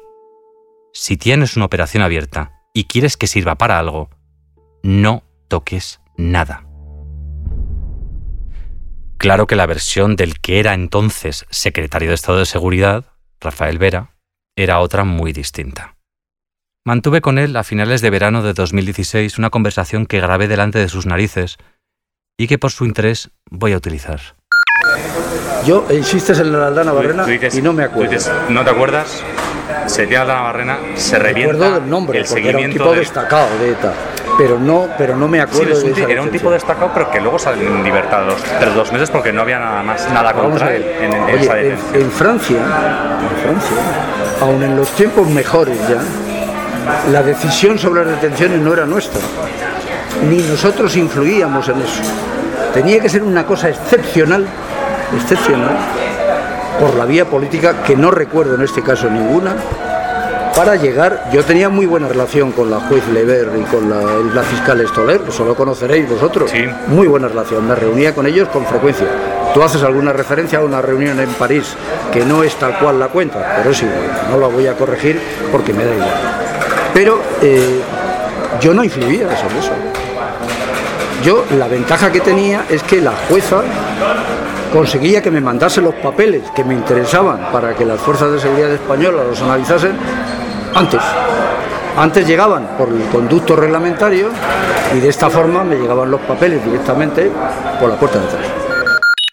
si 0.94 1.18
tienes 1.18 1.56
una 1.56 1.66
operación 1.66 2.02
abierta 2.02 2.54
y 2.74 2.86
quieres 2.86 3.18
que 3.18 3.28
sirva 3.28 3.56
para 3.56 3.78
algo, 3.78 4.10
no 4.84 5.24
toques 5.48 6.00
nada. 6.16 6.66
Claro 9.18 9.48
que 9.48 9.56
la 9.56 9.66
versión 9.66 10.16
del 10.16 10.40
que 10.40 10.60
era 10.60 10.74
entonces 10.74 11.46
secretario 11.50 12.10
de 12.10 12.16
Estado 12.16 12.40
de 12.40 12.46
Seguridad, 12.46 13.06
Rafael 13.42 13.80
Vera, 13.80 14.16
era 14.56 14.80
otra 14.80 15.04
muy 15.04 15.34
distinta. 15.34 15.97
Mantuve 16.88 17.20
con 17.20 17.38
él 17.38 17.54
a 17.58 17.66
finales 17.66 18.00
de 18.00 18.10
verano 18.10 18.42
de 18.42 18.54
2016 18.54 19.38
una 19.38 19.50
conversación 19.50 20.06
que 20.06 20.22
grabé 20.22 20.48
delante 20.48 20.80
de 20.80 20.88
sus 20.88 21.06
narices 21.06 21.58
y 22.38 22.48
que 22.48 22.58
por 22.58 22.72
su 22.72 22.86
interés 22.86 23.30
voy 23.52 23.74
a 23.74 23.76
utilizar. 23.76 24.22
Yo 25.66 25.86
insistes 25.92 26.40
en 26.40 26.54
la 26.54 26.68
Aldana 26.68 26.94
Barrena 26.94 27.26
y 27.54 27.62
no 27.62 27.74
me 27.74 27.84
acuerdo. 27.84 28.16
¿No 28.48 28.64
te 28.64 28.70
acuerdas? 28.70 29.22
Sería 29.88 30.22
Aldana 30.22 30.42
Barrena, 30.44 30.78
se 30.96 31.20
revienta 31.20 31.58
Me 31.58 31.66
acuerdo 31.66 31.82
del 31.82 31.90
nombre, 31.90 32.20
el 32.20 32.26
porque 32.26 32.48
era 32.48 32.60
un 32.60 32.70
tipo 32.72 32.92
de- 32.94 33.00
destacado 33.00 33.50
de 33.60 33.72
ETA. 33.72 33.94
Pero 34.38 34.58
no, 34.58 34.88
pero 34.98 35.18
no 35.18 35.28
me 35.28 35.40
Sí, 35.40 35.42
acuerdo 35.44 35.76
un 35.80 35.94
de 35.94 36.02
esa 36.04 36.10
era 36.10 36.22
un 36.22 36.30
tipo 36.32 36.50
destacado, 36.52 36.92
pero 36.94 37.12
que 37.12 37.20
luego 37.20 37.38
salió 37.38 37.68
en 37.68 37.84
libertad 37.84 38.26
los, 38.28 38.42
tras 38.42 38.74
dos 38.74 38.94
meses 38.94 39.10
porque 39.10 39.34
no 39.34 39.42
había 39.42 39.60
nada 39.60 39.84
más, 39.84 40.08
nada 40.14 40.32
Vamos 40.32 40.46
a 40.46 40.50
contra 40.52 40.68
ver. 40.70 40.82
él 40.84 41.04
en, 41.04 41.14
en 41.14 41.24
Oye, 41.24 41.36
esa 41.44 41.60
en, 41.60 41.78
en 42.02 42.12
Francia, 42.12 42.58
en 42.60 43.38
Francia, 43.44 43.78
aun 44.40 44.64
en 44.64 44.78
los 44.78 44.90
tiempos 44.92 45.28
mejores 45.28 45.78
ya, 45.90 46.02
la 47.12 47.24
decisión 47.24 47.78
sobre 47.78 48.06
las 48.06 48.22
detenciones 48.22 48.62
no 48.62 48.74
era 48.74 48.86
nuestra. 48.86 49.22
Ni 50.30 50.38
nosotros 50.38 50.96
influíamos 50.96 51.68
en 51.70 51.82
eso. 51.82 52.02
Tenía 52.74 53.00
que 53.00 53.10
ser 53.10 53.24
una 53.24 53.46
cosa 53.46 53.70
excepcional, 53.70 54.46
excepcional, 55.16 55.78
por 56.80 56.96
la 56.96 57.06
vía 57.06 57.26
política, 57.26 57.84
que 57.84 57.96
no 57.96 58.12
recuerdo 58.12 58.56
en 58.56 58.62
este 58.62 58.82
caso 58.82 59.10
ninguna, 59.10 59.56
para 60.56 60.76
llegar. 60.76 61.30
Yo 61.32 61.44
tenía 61.44 61.70
muy 61.70 61.86
buena 61.86 62.08
relación 62.08 62.52
con 62.52 62.70
la 62.70 62.80
juez 62.82 63.08
Lever 63.10 63.50
y 63.60 63.64
con 63.64 63.90
la, 63.90 64.02
la 64.34 64.42
fiscal 64.44 64.86
Stoller, 64.88 65.22
eso 65.28 65.46
lo 65.46 65.56
conoceréis 65.56 66.10
vosotros. 66.10 66.50
Sí. 66.52 66.66
Muy 66.88 67.08
buena 67.08 67.28
relación, 67.28 67.68
me 67.68 67.76
reunía 67.76 68.14
con 68.14 68.26
ellos 68.26 68.50
con 68.50 68.66
frecuencia. 68.66 69.08
Tú 69.54 69.64
haces 69.64 69.84
alguna 69.84 70.14
referencia 70.14 70.60
a 70.60 70.62
una 70.62 70.82
reunión 70.82 71.20
en 71.20 71.30
París 71.30 71.76
que 72.12 72.26
no 72.26 72.44
es 72.44 72.56
tal 72.56 72.78
cual 72.80 73.00
la 73.00 73.08
cuenta, 73.08 73.56
pero 73.58 73.72
es 73.72 73.82
igual, 73.82 73.98
no 74.30 74.40
la 74.40 74.48
voy 74.48 74.68
a 74.68 74.74
corregir 74.74 75.20
porque 75.52 75.74
me 75.74 75.86
da 75.86 75.94
igual. 75.94 76.47
Pero 76.98 77.22
eh, 77.44 77.80
yo 78.60 78.74
no 78.74 78.84
influía 78.84 79.30
sobre 79.38 79.60
eso. 79.60 79.72
Yo 81.24 81.46
la 81.56 81.68
ventaja 81.68 82.12
que 82.12 82.22
tenía 82.22 82.66
es 82.72 82.82
que 82.82 83.00
la 83.02 83.12
jueza 83.30 83.62
conseguía 84.74 85.22
que 85.22 85.30
me 85.30 85.40
mandase 85.40 85.80
los 85.80 85.94
papeles 85.94 86.50
que 86.56 86.64
me 86.64 86.74
interesaban 86.74 87.52
para 87.52 87.76
que 87.76 87.86
las 87.86 88.02
fuerzas 88.02 88.32
de 88.32 88.40
seguridad 88.40 88.72
españolas 88.72 89.28
los 89.28 89.40
analizasen 89.44 89.96
antes. 90.74 91.02
Antes 91.96 92.26
llegaban 92.26 92.66
por 92.80 92.90
el 92.90 93.04
conducto 93.10 93.56
reglamentario 93.56 94.30
y 94.96 95.00
de 95.00 95.10
esta 95.10 95.30
forma 95.30 95.64
me 95.64 95.76
llegaban 95.76 96.10
los 96.10 96.22
papeles 96.22 96.66
directamente 96.66 97.32
por 97.80 97.90
la 97.90 98.00
puerta 98.00 98.18
de 98.18 98.26
atrás. 98.26 98.48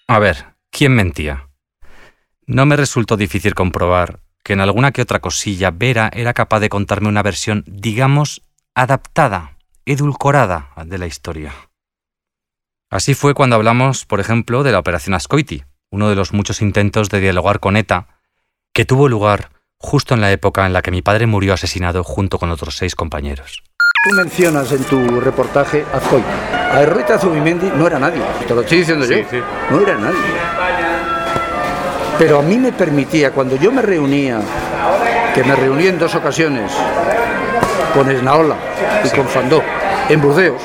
A 0.07 0.19
ver, 0.19 0.49
¿quién 0.71 0.95
mentía? 0.95 1.49
No 2.47 2.67
me 2.67 2.77
resultó 2.77 3.17
difícil 3.17 3.55
comprobar 3.55 4.24
que 4.45 4.53
en 4.53 4.61
alguna 4.61 4.93
que 4.93 5.03
otra 5.03 5.21
cosilla 5.21 5.73
Vera 5.73 6.11
era 6.13 6.35
capaz 6.35 6.61
de 6.61 6.69
contarme 6.69 7.09
una 7.09 7.23
versión, 7.23 7.65
digamos, 7.67 8.43
adaptada, 8.75 9.57
edulcorada 9.87 10.71
de 10.85 10.99
la 10.99 11.07
historia. 11.07 11.53
Así 12.91 13.15
fue 13.15 13.35
cuando 13.35 13.57
hablamos, 13.57 14.05
por 14.05 14.21
ejemplo, 14.21 14.63
de 14.63 14.71
la 14.71 14.79
Operación 14.79 15.15
Ascoiti, 15.15 15.65
uno 15.91 16.11
de 16.11 16.15
los 16.15 16.33
muchos 16.33 16.61
intentos 16.61 17.09
de 17.09 17.21
dialogar 17.21 17.59
con 17.59 17.77
ETA, 17.77 18.21
que 18.73 18.85
tuvo 18.85 19.09
lugar 19.09 19.51
justo 19.79 20.15
en 20.15 20.21
la 20.21 20.31
época 20.31 20.67
en 20.67 20.73
la 20.73 20.83
que 20.83 20.91
mi 20.91 21.03
padre 21.03 21.27
murió 21.27 21.55
asesinado 21.55 22.05
junto 22.05 22.39
con 22.39 22.51
otros 22.51 22.77
seis 22.77 22.95
compañeros. 22.95 23.63
Tú 24.05 24.17
mencionas 24.17 24.71
en 24.73 24.85
tu 24.85 25.21
reportaje 25.21 25.85
a 25.93 25.97
Azcoy. 25.97 26.23
A 26.53 26.83
Erroita 26.83 27.19
Zubimendi 27.19 27.71
no 27.75 27.87
era 27.87 27.99
nadie, 27.99 28.23
te 28.47 28.55
lo 28.55 28.61
estoy 28.61 28.79
diciendo 28.79 29.07
yo. 29.07 29.17
No 29.71 29.81
era 29.81 29.97
nadie. 29.97 30.94
Pero 32.19 32.39
a 32.39 32.43
mí 32.43 32.59
me 32.59 32.73
permitía, 32.73 33.33
cuando 33.33 33.57
yo 33.57 33.73
me 33.73 33.83
reunía, 33.83 34.41
que 35.35 35.43
me 35.43 35.57
reuní 35.57 35.89
en 35.89 35.99
dos 35.99 36.15
ocasiones 36.15 36.73
con 37.93 38.09
Esnaola 38.11 38.55
y 39.05 39.09
con 39.11 39.27
Fandó, 39.27 39.63
en 40.09 40.21
Burdeos, 40.21 40.63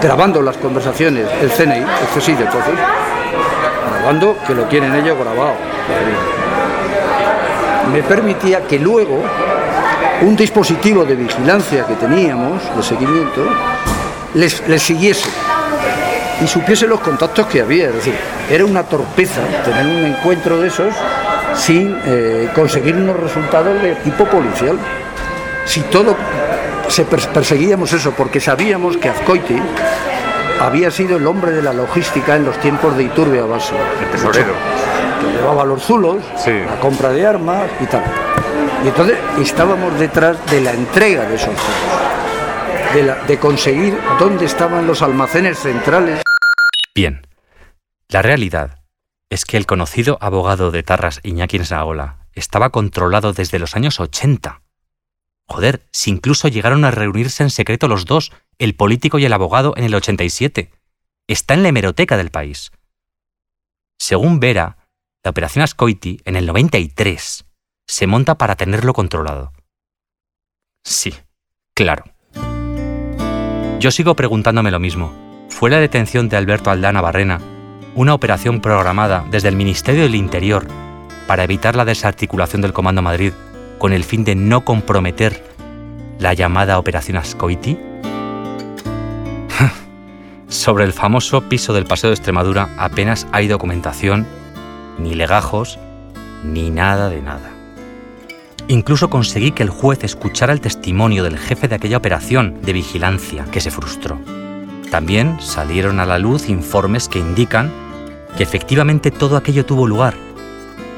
grabando 0.00 0.42
las 0.42 0.56
conversaciones, 0.58 1.26
el 1.42 1.50
CNI, 1.50 1.78
el 1.78 2.20
CSI 2.20 2.34
de 2.34 2.44
entonces, 2.44 2.74
grabando, 3.90 4.36
que 4.46 4.54
lo 4.54 4.64
tienen 4.64 4.94
ellos 4.94 5.18
grabado. 5.18 5.54
Me 7.92 8.02
permitía 8.02 8.64
que 8.64 8.78
luego 8.78 9.22
un 10.22 10.36
dispositivo 10.36 11.04
de 11.04 11.16
vigilancia 11.16 11.84
que 11.84 11.94
teníamos, 11.94 12.62
de 12.76 12.82
seguimiento, 12.82 13.44
les, 14.34 14.66
les 14.68 14.82
siguiese 14.82 15.28
y 16.42 16.46
supiese 16.46 16.86
los 16.86 17.00
contactos 17.00 17.46
que 17.46 17.60
había. 17.60 17.88
Es 17.88 17.94
decir, 17.94 18.14
era 18.50 18.64
una 18.64 18.82
torpeza 18.84 19.40
tener 19.64 19.86
un 19.86 20.04
encuentro 20.14 20.60
de 20.60 20.68
esos 20.68 20.94
sin 21.54 21.98
eh, 22.04 22.48
conseguir 22.54 22.94
unos 22.96 23.18
resultados 23.18 23.80
de 23.82 23.94
tipo 23.96 24.24
policial. 24.24 24.78
Si 25.64 25.80
todo 25.82 26.16
se 26.88 27.06
pers- 27.06 27.26
perseguíamos 27.28 27.92
eso 27.92 28.12
porque 28.12 28.40
sabíamos 28.40 28.96
que 28.96 29.08
Azcoiti 29.08 29.60
había 30.60 30.90
sido 30.90 31.16
el 31.16 31.26
hombre 31.26 31.52
de 31.52 31.62
la 31.62 31.72
logística 31.72 32.36
en 32.36 32.44
los 32.44 32.58
tiempos 32.60 32.96
de 32.96 33.04
Iturbe 33.04 33.38
a 33.40 33.44
base. 33.44 33.74
El 34.02 34.10
tesorero. 34.10 34.52
Que 35.20 35.36
llevaba 35.38 35.64
los 35.64 35.82
zulos, 35.82 36.18
Sí. 36.36 36.52
la 36.52 36.80
compra 36.80 37.10
de 37.10 37.26
armas 37.26 37.64
y 37.80 37.86
tal. 37.86 38.02
Y 38.84 38.88
entonces 38.88 39.16
estábamos 39.42 39.98
detrás 39.98 40.36
de 40.50 40.60
la 40.60 40.72
entrega 40.72 41.22
de 41.24 41.34
esos 41.34 41.48
zulos, 41.48 42.94
de, 42.94 43.02
la- 43.02 43.16
de 43.26 43.38
conseguir 43.38 43.98
dónde 44.18 44.44
estaban 44.46 44.86
los 44.86 45.02
almacenes 45.02 45.58
centrales. 45.58 46.22
Bien, 46.98 47.24
la 48.08 48.22
realidad 48.22 48.82
es 49.30 49.44
que 49.44 49.56
el 49.56 49.66
conocido 49.66 50.18
abogado 50.20 50.72
de 50.72 50.82
Tarras 50.82 51.20
Iñaki 51.22 51.56
Nsaola 51.60 52.26
estaba 52.32 52.70
controlado 52.70 53.32
desde 53.32 53.60
los 53.60 53.76
años 53.76 54.00
80. 54.00 54.62
Joder, 55.46 55.86
si 55.92 56.10
incluso 56.10 56.48
llegaron 56.48 56.84
a 56.84 56.90
reunirse 56.90 57.44
en 57.44 57.50
secreto 57.50 57.86
los 57.86 58.04
dos, 58.04 58.32
el 58.58 58.74
político 58.74 59.20
y 59.20 59.24
el 59.24 59.32
abogado, 59.32 59.74
en 59.76 59.84
el 59.84 59.94
87. 59.94 60.72
Está 61.28 61.54
en 61.54 61.62
la 61.62 61.68
hemeroteca 61.68 62.16
del 62.16 62.32
país. 62.32 62.72
Según 63.96 64.40
Vera, 64.40 64.88
la 65.22 65.30
operación 65.30 65.62
Ascoiti, 65.62 66.20
en 66.24 66.34
el 66.34 66.46
93, 66.46 67.46
se 67.86 68.06
monta 68.08 68.38
para 68.38 68.56
tenerlo 68.56 68.92
controlado. 68.92 69.52
Sí, 70.82 71.14
claro. 71.74 72.06
Yo 73.78 73.92
sigo 73.92 74.16
preguntándome 74.16 74.72
lo 74.72 74.80
mismo. 74.80 75.27
¿Fue 75.48 75.70
la 75.70 75.80
detención 75.80 76.28
de 76.28 76.36
Alberto 76.36 76.70
Aldana 76.70 77.00
Barrena 77.00 77.40
una 77.94 78.14
operación 78.14 78.60
programada 78.60 79.24
desde 79.28 79.48
el 79.48 79.56
Ministerio 79.56 80.02
del 80.02 80.14
Interior 80.14 80.66
para 81.26 81.42
evitar 81.42 81.74
la 81.74 81.84
desarticulación 81.84 82.62
del 82.62 82.72
Comando 82.72 83.02
Madrid 83.02 83.32
con 83.78 83.92
el 83.92 84.04
fin 84.04 84.24
de 84.24 84.36
no 84.36 84.64
comprometer 84.64 85.44
la 86.20 86.32
llamada 86.34 86.78
Operación 86.78 87.16
Ascoiti? 87.16 87.76
Sobre 90.48 90.84
el 90.84 90.92
famoso 90.92 91.48
piso 91.48 91.72
del 91.72 91.86
Paseo 91.86 92.10
de 92.10 92.14
Extremadura 92.14 92.68
apenas 92.78 93.26
hay 93.32 93.48
documentación, 93.48 94.28
ni 94.98 95.14
legajos, 95.14 95.78
ni 96.44 96.70
nada 96.70 97.08
de 97.08 97.20
nada. 97.20 97.50
Incluso 98.68 99.10
conseguí 99.10 99.50
que 99.50 99.64
el 99.64 99.70
juez 99.70 100.04
escuchara 100.04 100.52
el 100.52 100.60
testimonio 100.60 101.24
del 101.24 101.38
jefe 101.38 101.66
de 101.66 101.74
aquella 101.74 101.96
operación 101.96 102.60
de 102.62 102.74
vigilancia 102.74 103.44
que 103.50 103.60
se 103.60 103.70
frustró. 103.70 104.18
También 104.90 105.38
salieron 105.40 106.00
a 106.00 106.06
la 106.06 106.18
luz 106.18 106.48
informes 106.48 107.08
que 107.08 107.18
indican 107.18 107.70
que 108.36 108.42
efectivamente 108.42 109.10
todo 109.10 109.36
aquello 109.36 109.66
tuvo 109.66 109.86
lugar, 109.86 110.14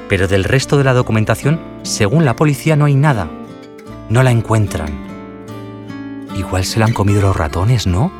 pero 0.08 0.28
del 0.28 0.44
resto 0.44 0.76
de 0.76 0.84
la 0.84 0.92
documentación, 0.92 1.60
según 1.82 2.24
la 2.24 2.36
policía, 2.36 2.76
no 2.76 2.84
hay 2.84 2.94
nada. 2.94 3.28
No 4.08 4.22
la 4.22 4.30
encuentran. 4.30 4.90
Igual 6.36 6.64
se 6.64 6.78
la 6.78 6.86
han 6.86 6.92
comido 6.92 7.20
los 7.20 7.36
ratones, 7.36 7.86
¿no? 7.86 8.12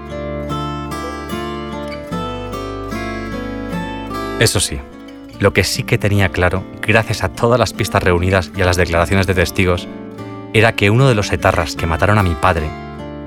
Eso 4.40 4.58
sí, 4.58 4.78
lo 5.38 5.52
que 5.52 5.64
sí 5.64 5.82
que 5.82 5.98
tenía 5.98 6.30
claro, 6.30 6.64
gracias 6.80 7.22
a 7.22 7.28
todas 7.28 7.58
las 7.58 7.72
pistas 7.72 8.02
reunidas 8.02 8.50
y 8.56 8.62
a 8.62 8.66
las 8.66 8.76
declaraciones 8.76 9.26
de 9.26 9.34
testigos, 9.34 9.86
era 10.52 10.72
que 10.72 10.90
uno 10.90 11.08
de 11.08 11.14
los 11.14 11.32
etarras 11.32 11.76
que 11.76 11.86
mataron 11.86 12.18
a 12.18 12.22
mi 12.22 12.34
padre 12.34 12.68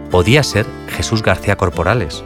podía 0.09 0.41
ser 0.43 0.65
Jesús 0.87 1.21
García 1.21 1.55
Corporales, 1.55 2.23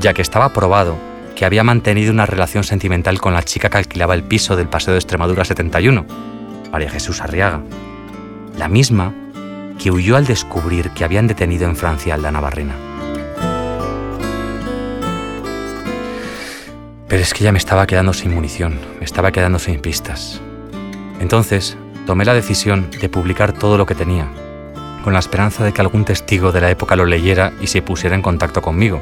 ya 0.00 0.14
que 0.14 0.22
estaba 0.22 0.48
probado 0.48 0.96
que 1.36 1.44
había 1.44 1.62
mantenido 1.62 2.12
una 2.12 2.26
relación 2.26 2.64
sentimental 2.64 3.20
con 3.20 3.34
la 3.34 3.42
chica 3.42 3.70
que 3.70 3.78
alquilaba 3.78 4.14
el 4.14 4.22
piso 4.22 4.56
del 4.56 4.68
Paseo 4.68 4.92
de 4.92 4.98
Extremadura 4.98 5.44
71, 5.44 6.04
María 6.72 6.90
Jesús 6.90 7.20
Arriaga, 7.20 7.62
la 8.58 8.68
misma 8.68 9.14
que 9.78 9.90
huyó 9.90 10.16
al 10.16 10.26
descubrir 10.26 10.90
que 10.90 11.04
habían 11.04 11.26
detenido 11.26 11.66
en 11.66 11.76
Francia 11.76 12.12
a 12.12 12.16
Aldana 12.16 12.40
Barrena. 12.40 12.74
Pero 17.08 17.22
es 17.22 17.34
que 17.34 17.44
ya 17.44 17.52
me 17.52 17.58
estaba 17.58 17.86
quedando 17.86 18.12
sin 18.12 18.34
munición, 18.34 18.78
me 18.98 19.04
estaba 19.04 19.32
quedando 19.32 19.58
sin 19.58 19.80
pistas. 19.80 20.40
Entonces, 21.20 21.76
tomé 22.06 22.24
la 22.24 22.34
decisión 22.34 22.90
de 22.90 23.08
publicar 23.08 23.52
todo 23.52 23.78
lo 23.78 23.86
que 23.86 23.94
tenía. 23.94 24.28
con 25.02 25.14
la 25.14 25.18
esperanza 25.18 25.64
de 25.64 25.72
que 25.72 25.80
algún 25.80 26.04
testigo 26.04 26.52
de 26.52 26.60
la 26.60 26.70
época 26.70 26.94
lo 26.94 27.06
leyera 27.06 27.54
y 27.62 27.68
se 27.68 27.80
pusiera 27.80 28.14
en 28.14 28.20
contacto 28.20 28.60
conmigo. 28.60 29.00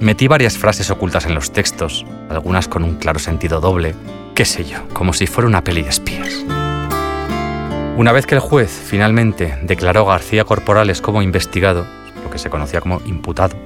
Metí 0.00 0.28
varias 0.28 0.58
frases 0.58 0.90
ocultas 0.90 1.24
en 1.24 1.34
los 1.34 1.52
textos, 1.52 2.04
algunas 2.28 2.68
con 2.68 2.84
un 2.84 2.96
claro 2.96 3.18
sentido 3.18 3.60
doble, 3.60 3.94
qué 4.34 4.44
sé 4.44 4.64
yo, 4.64 4.86
como 4.92 5.14
si 5.14 5.26
fuera 5.26 5.48
una 5.48 5.64
peli 5.64 5.80
de 5.82 5.88
espías. 5.88 6.44
Una 7.96 8.12
vez 8.12 8.26
que 8.26 8.34
el 8.34 8.42
juez 8.42 8.70
finalmente 8.70 9.58
declaró 9.62 10.02
a 10.02 10.12
García 10.12 10.44
Corporales 10.44 11.00
como 11.00 11.22
investigado, 11.22 11.86
lo 12.22 12.30
que 12.30 12.38
se 12.38 12.50
conocía 12.50 12.82
como 12.82 13.00
imputado, 13.06 13.56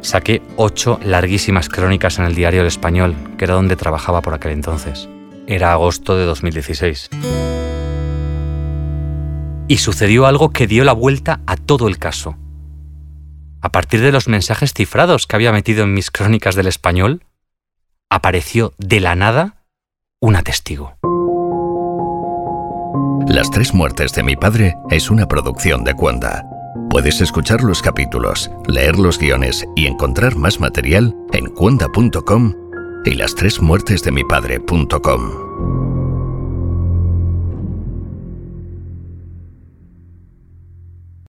saqué 0.00 0.40
ocho 0.56 0.98
larguísimas 1.04 1.68
crónicas 1.68 2.18
en 2.18 2.24
el 2.24 2.34
diario 2.34 2.62
El 2.62 2.66
Español, 2.66 3.14
que 3.36 3.44
era 3.44 3.54
donde 3.54 3.76
trabajaba 3.76 4.22
por 4.22 4.32
aquel 4.32 4.52
entonces. 4.52 5.10
Era 5.46 5.72
agosto 5.72 6.16
de 6.16 6.24
2016. 6.24 7.10
Y 9.68 9.76
sucedió 9.76 10.26
algo 10.26 10.50
que 10.50 10.66
dio 10.66 10.84
la 10.84 10.94
vuelta 10.94 11.40
a 11.46 11.56
todo 11.58 11.86
el 11.86 11.98
caso. 11.98 12.36
A 13.64 13.70
partir 13.70 14.02
de 14.02 14.12
los 14.12 14.28
mensajes 14.28 14.74
cifrados 14.74 15.26
que 15.26 15.36
había 15.36 15.50
metido 15.50 15.84
en 15.84 15.94
mis 15.94 16.10
crónicas 16.10 16.54
del 16.54 16.66
español, 16.66 17.24
apareció 18.10 18.74
de 18.76 19.00
la 19.00 19.14
nada 19.14 19.64
una 20.20 20.42
testigo. 20.42 20.98
Las 23.26 23.50
tres 23.50 23.72
muertes 23.72 24.12
de 24.12 24.22
mi 24.22 24.36
padre 24.36 24.74
es 24.90 25.08
una 25.08 25.26
producción 25.26 25.82
de 25.82 25.94
Cuanda. 25.94 26.44
Puedes 26.90 27.22
escuchar 27.22 27.62
los 27.62 27.80
capítulos, 27.80 28.50
leer 28.68 28.98
los 28.98 29.18
guiones 29.18 29.64
y 29.76 29.86
encontrar 29.86 30.36
más 30.36 30.60
material 30.60 31.16
en 31.32 31.46
cuanda.com 31.46 32.52
y 33.06 33.14
las 33.14 33.34
tres 33.34 33.62
muertes 33.62 34.02
de 34.02 34.12
mi 34.12 34.24
padre.com. 34.24 35.93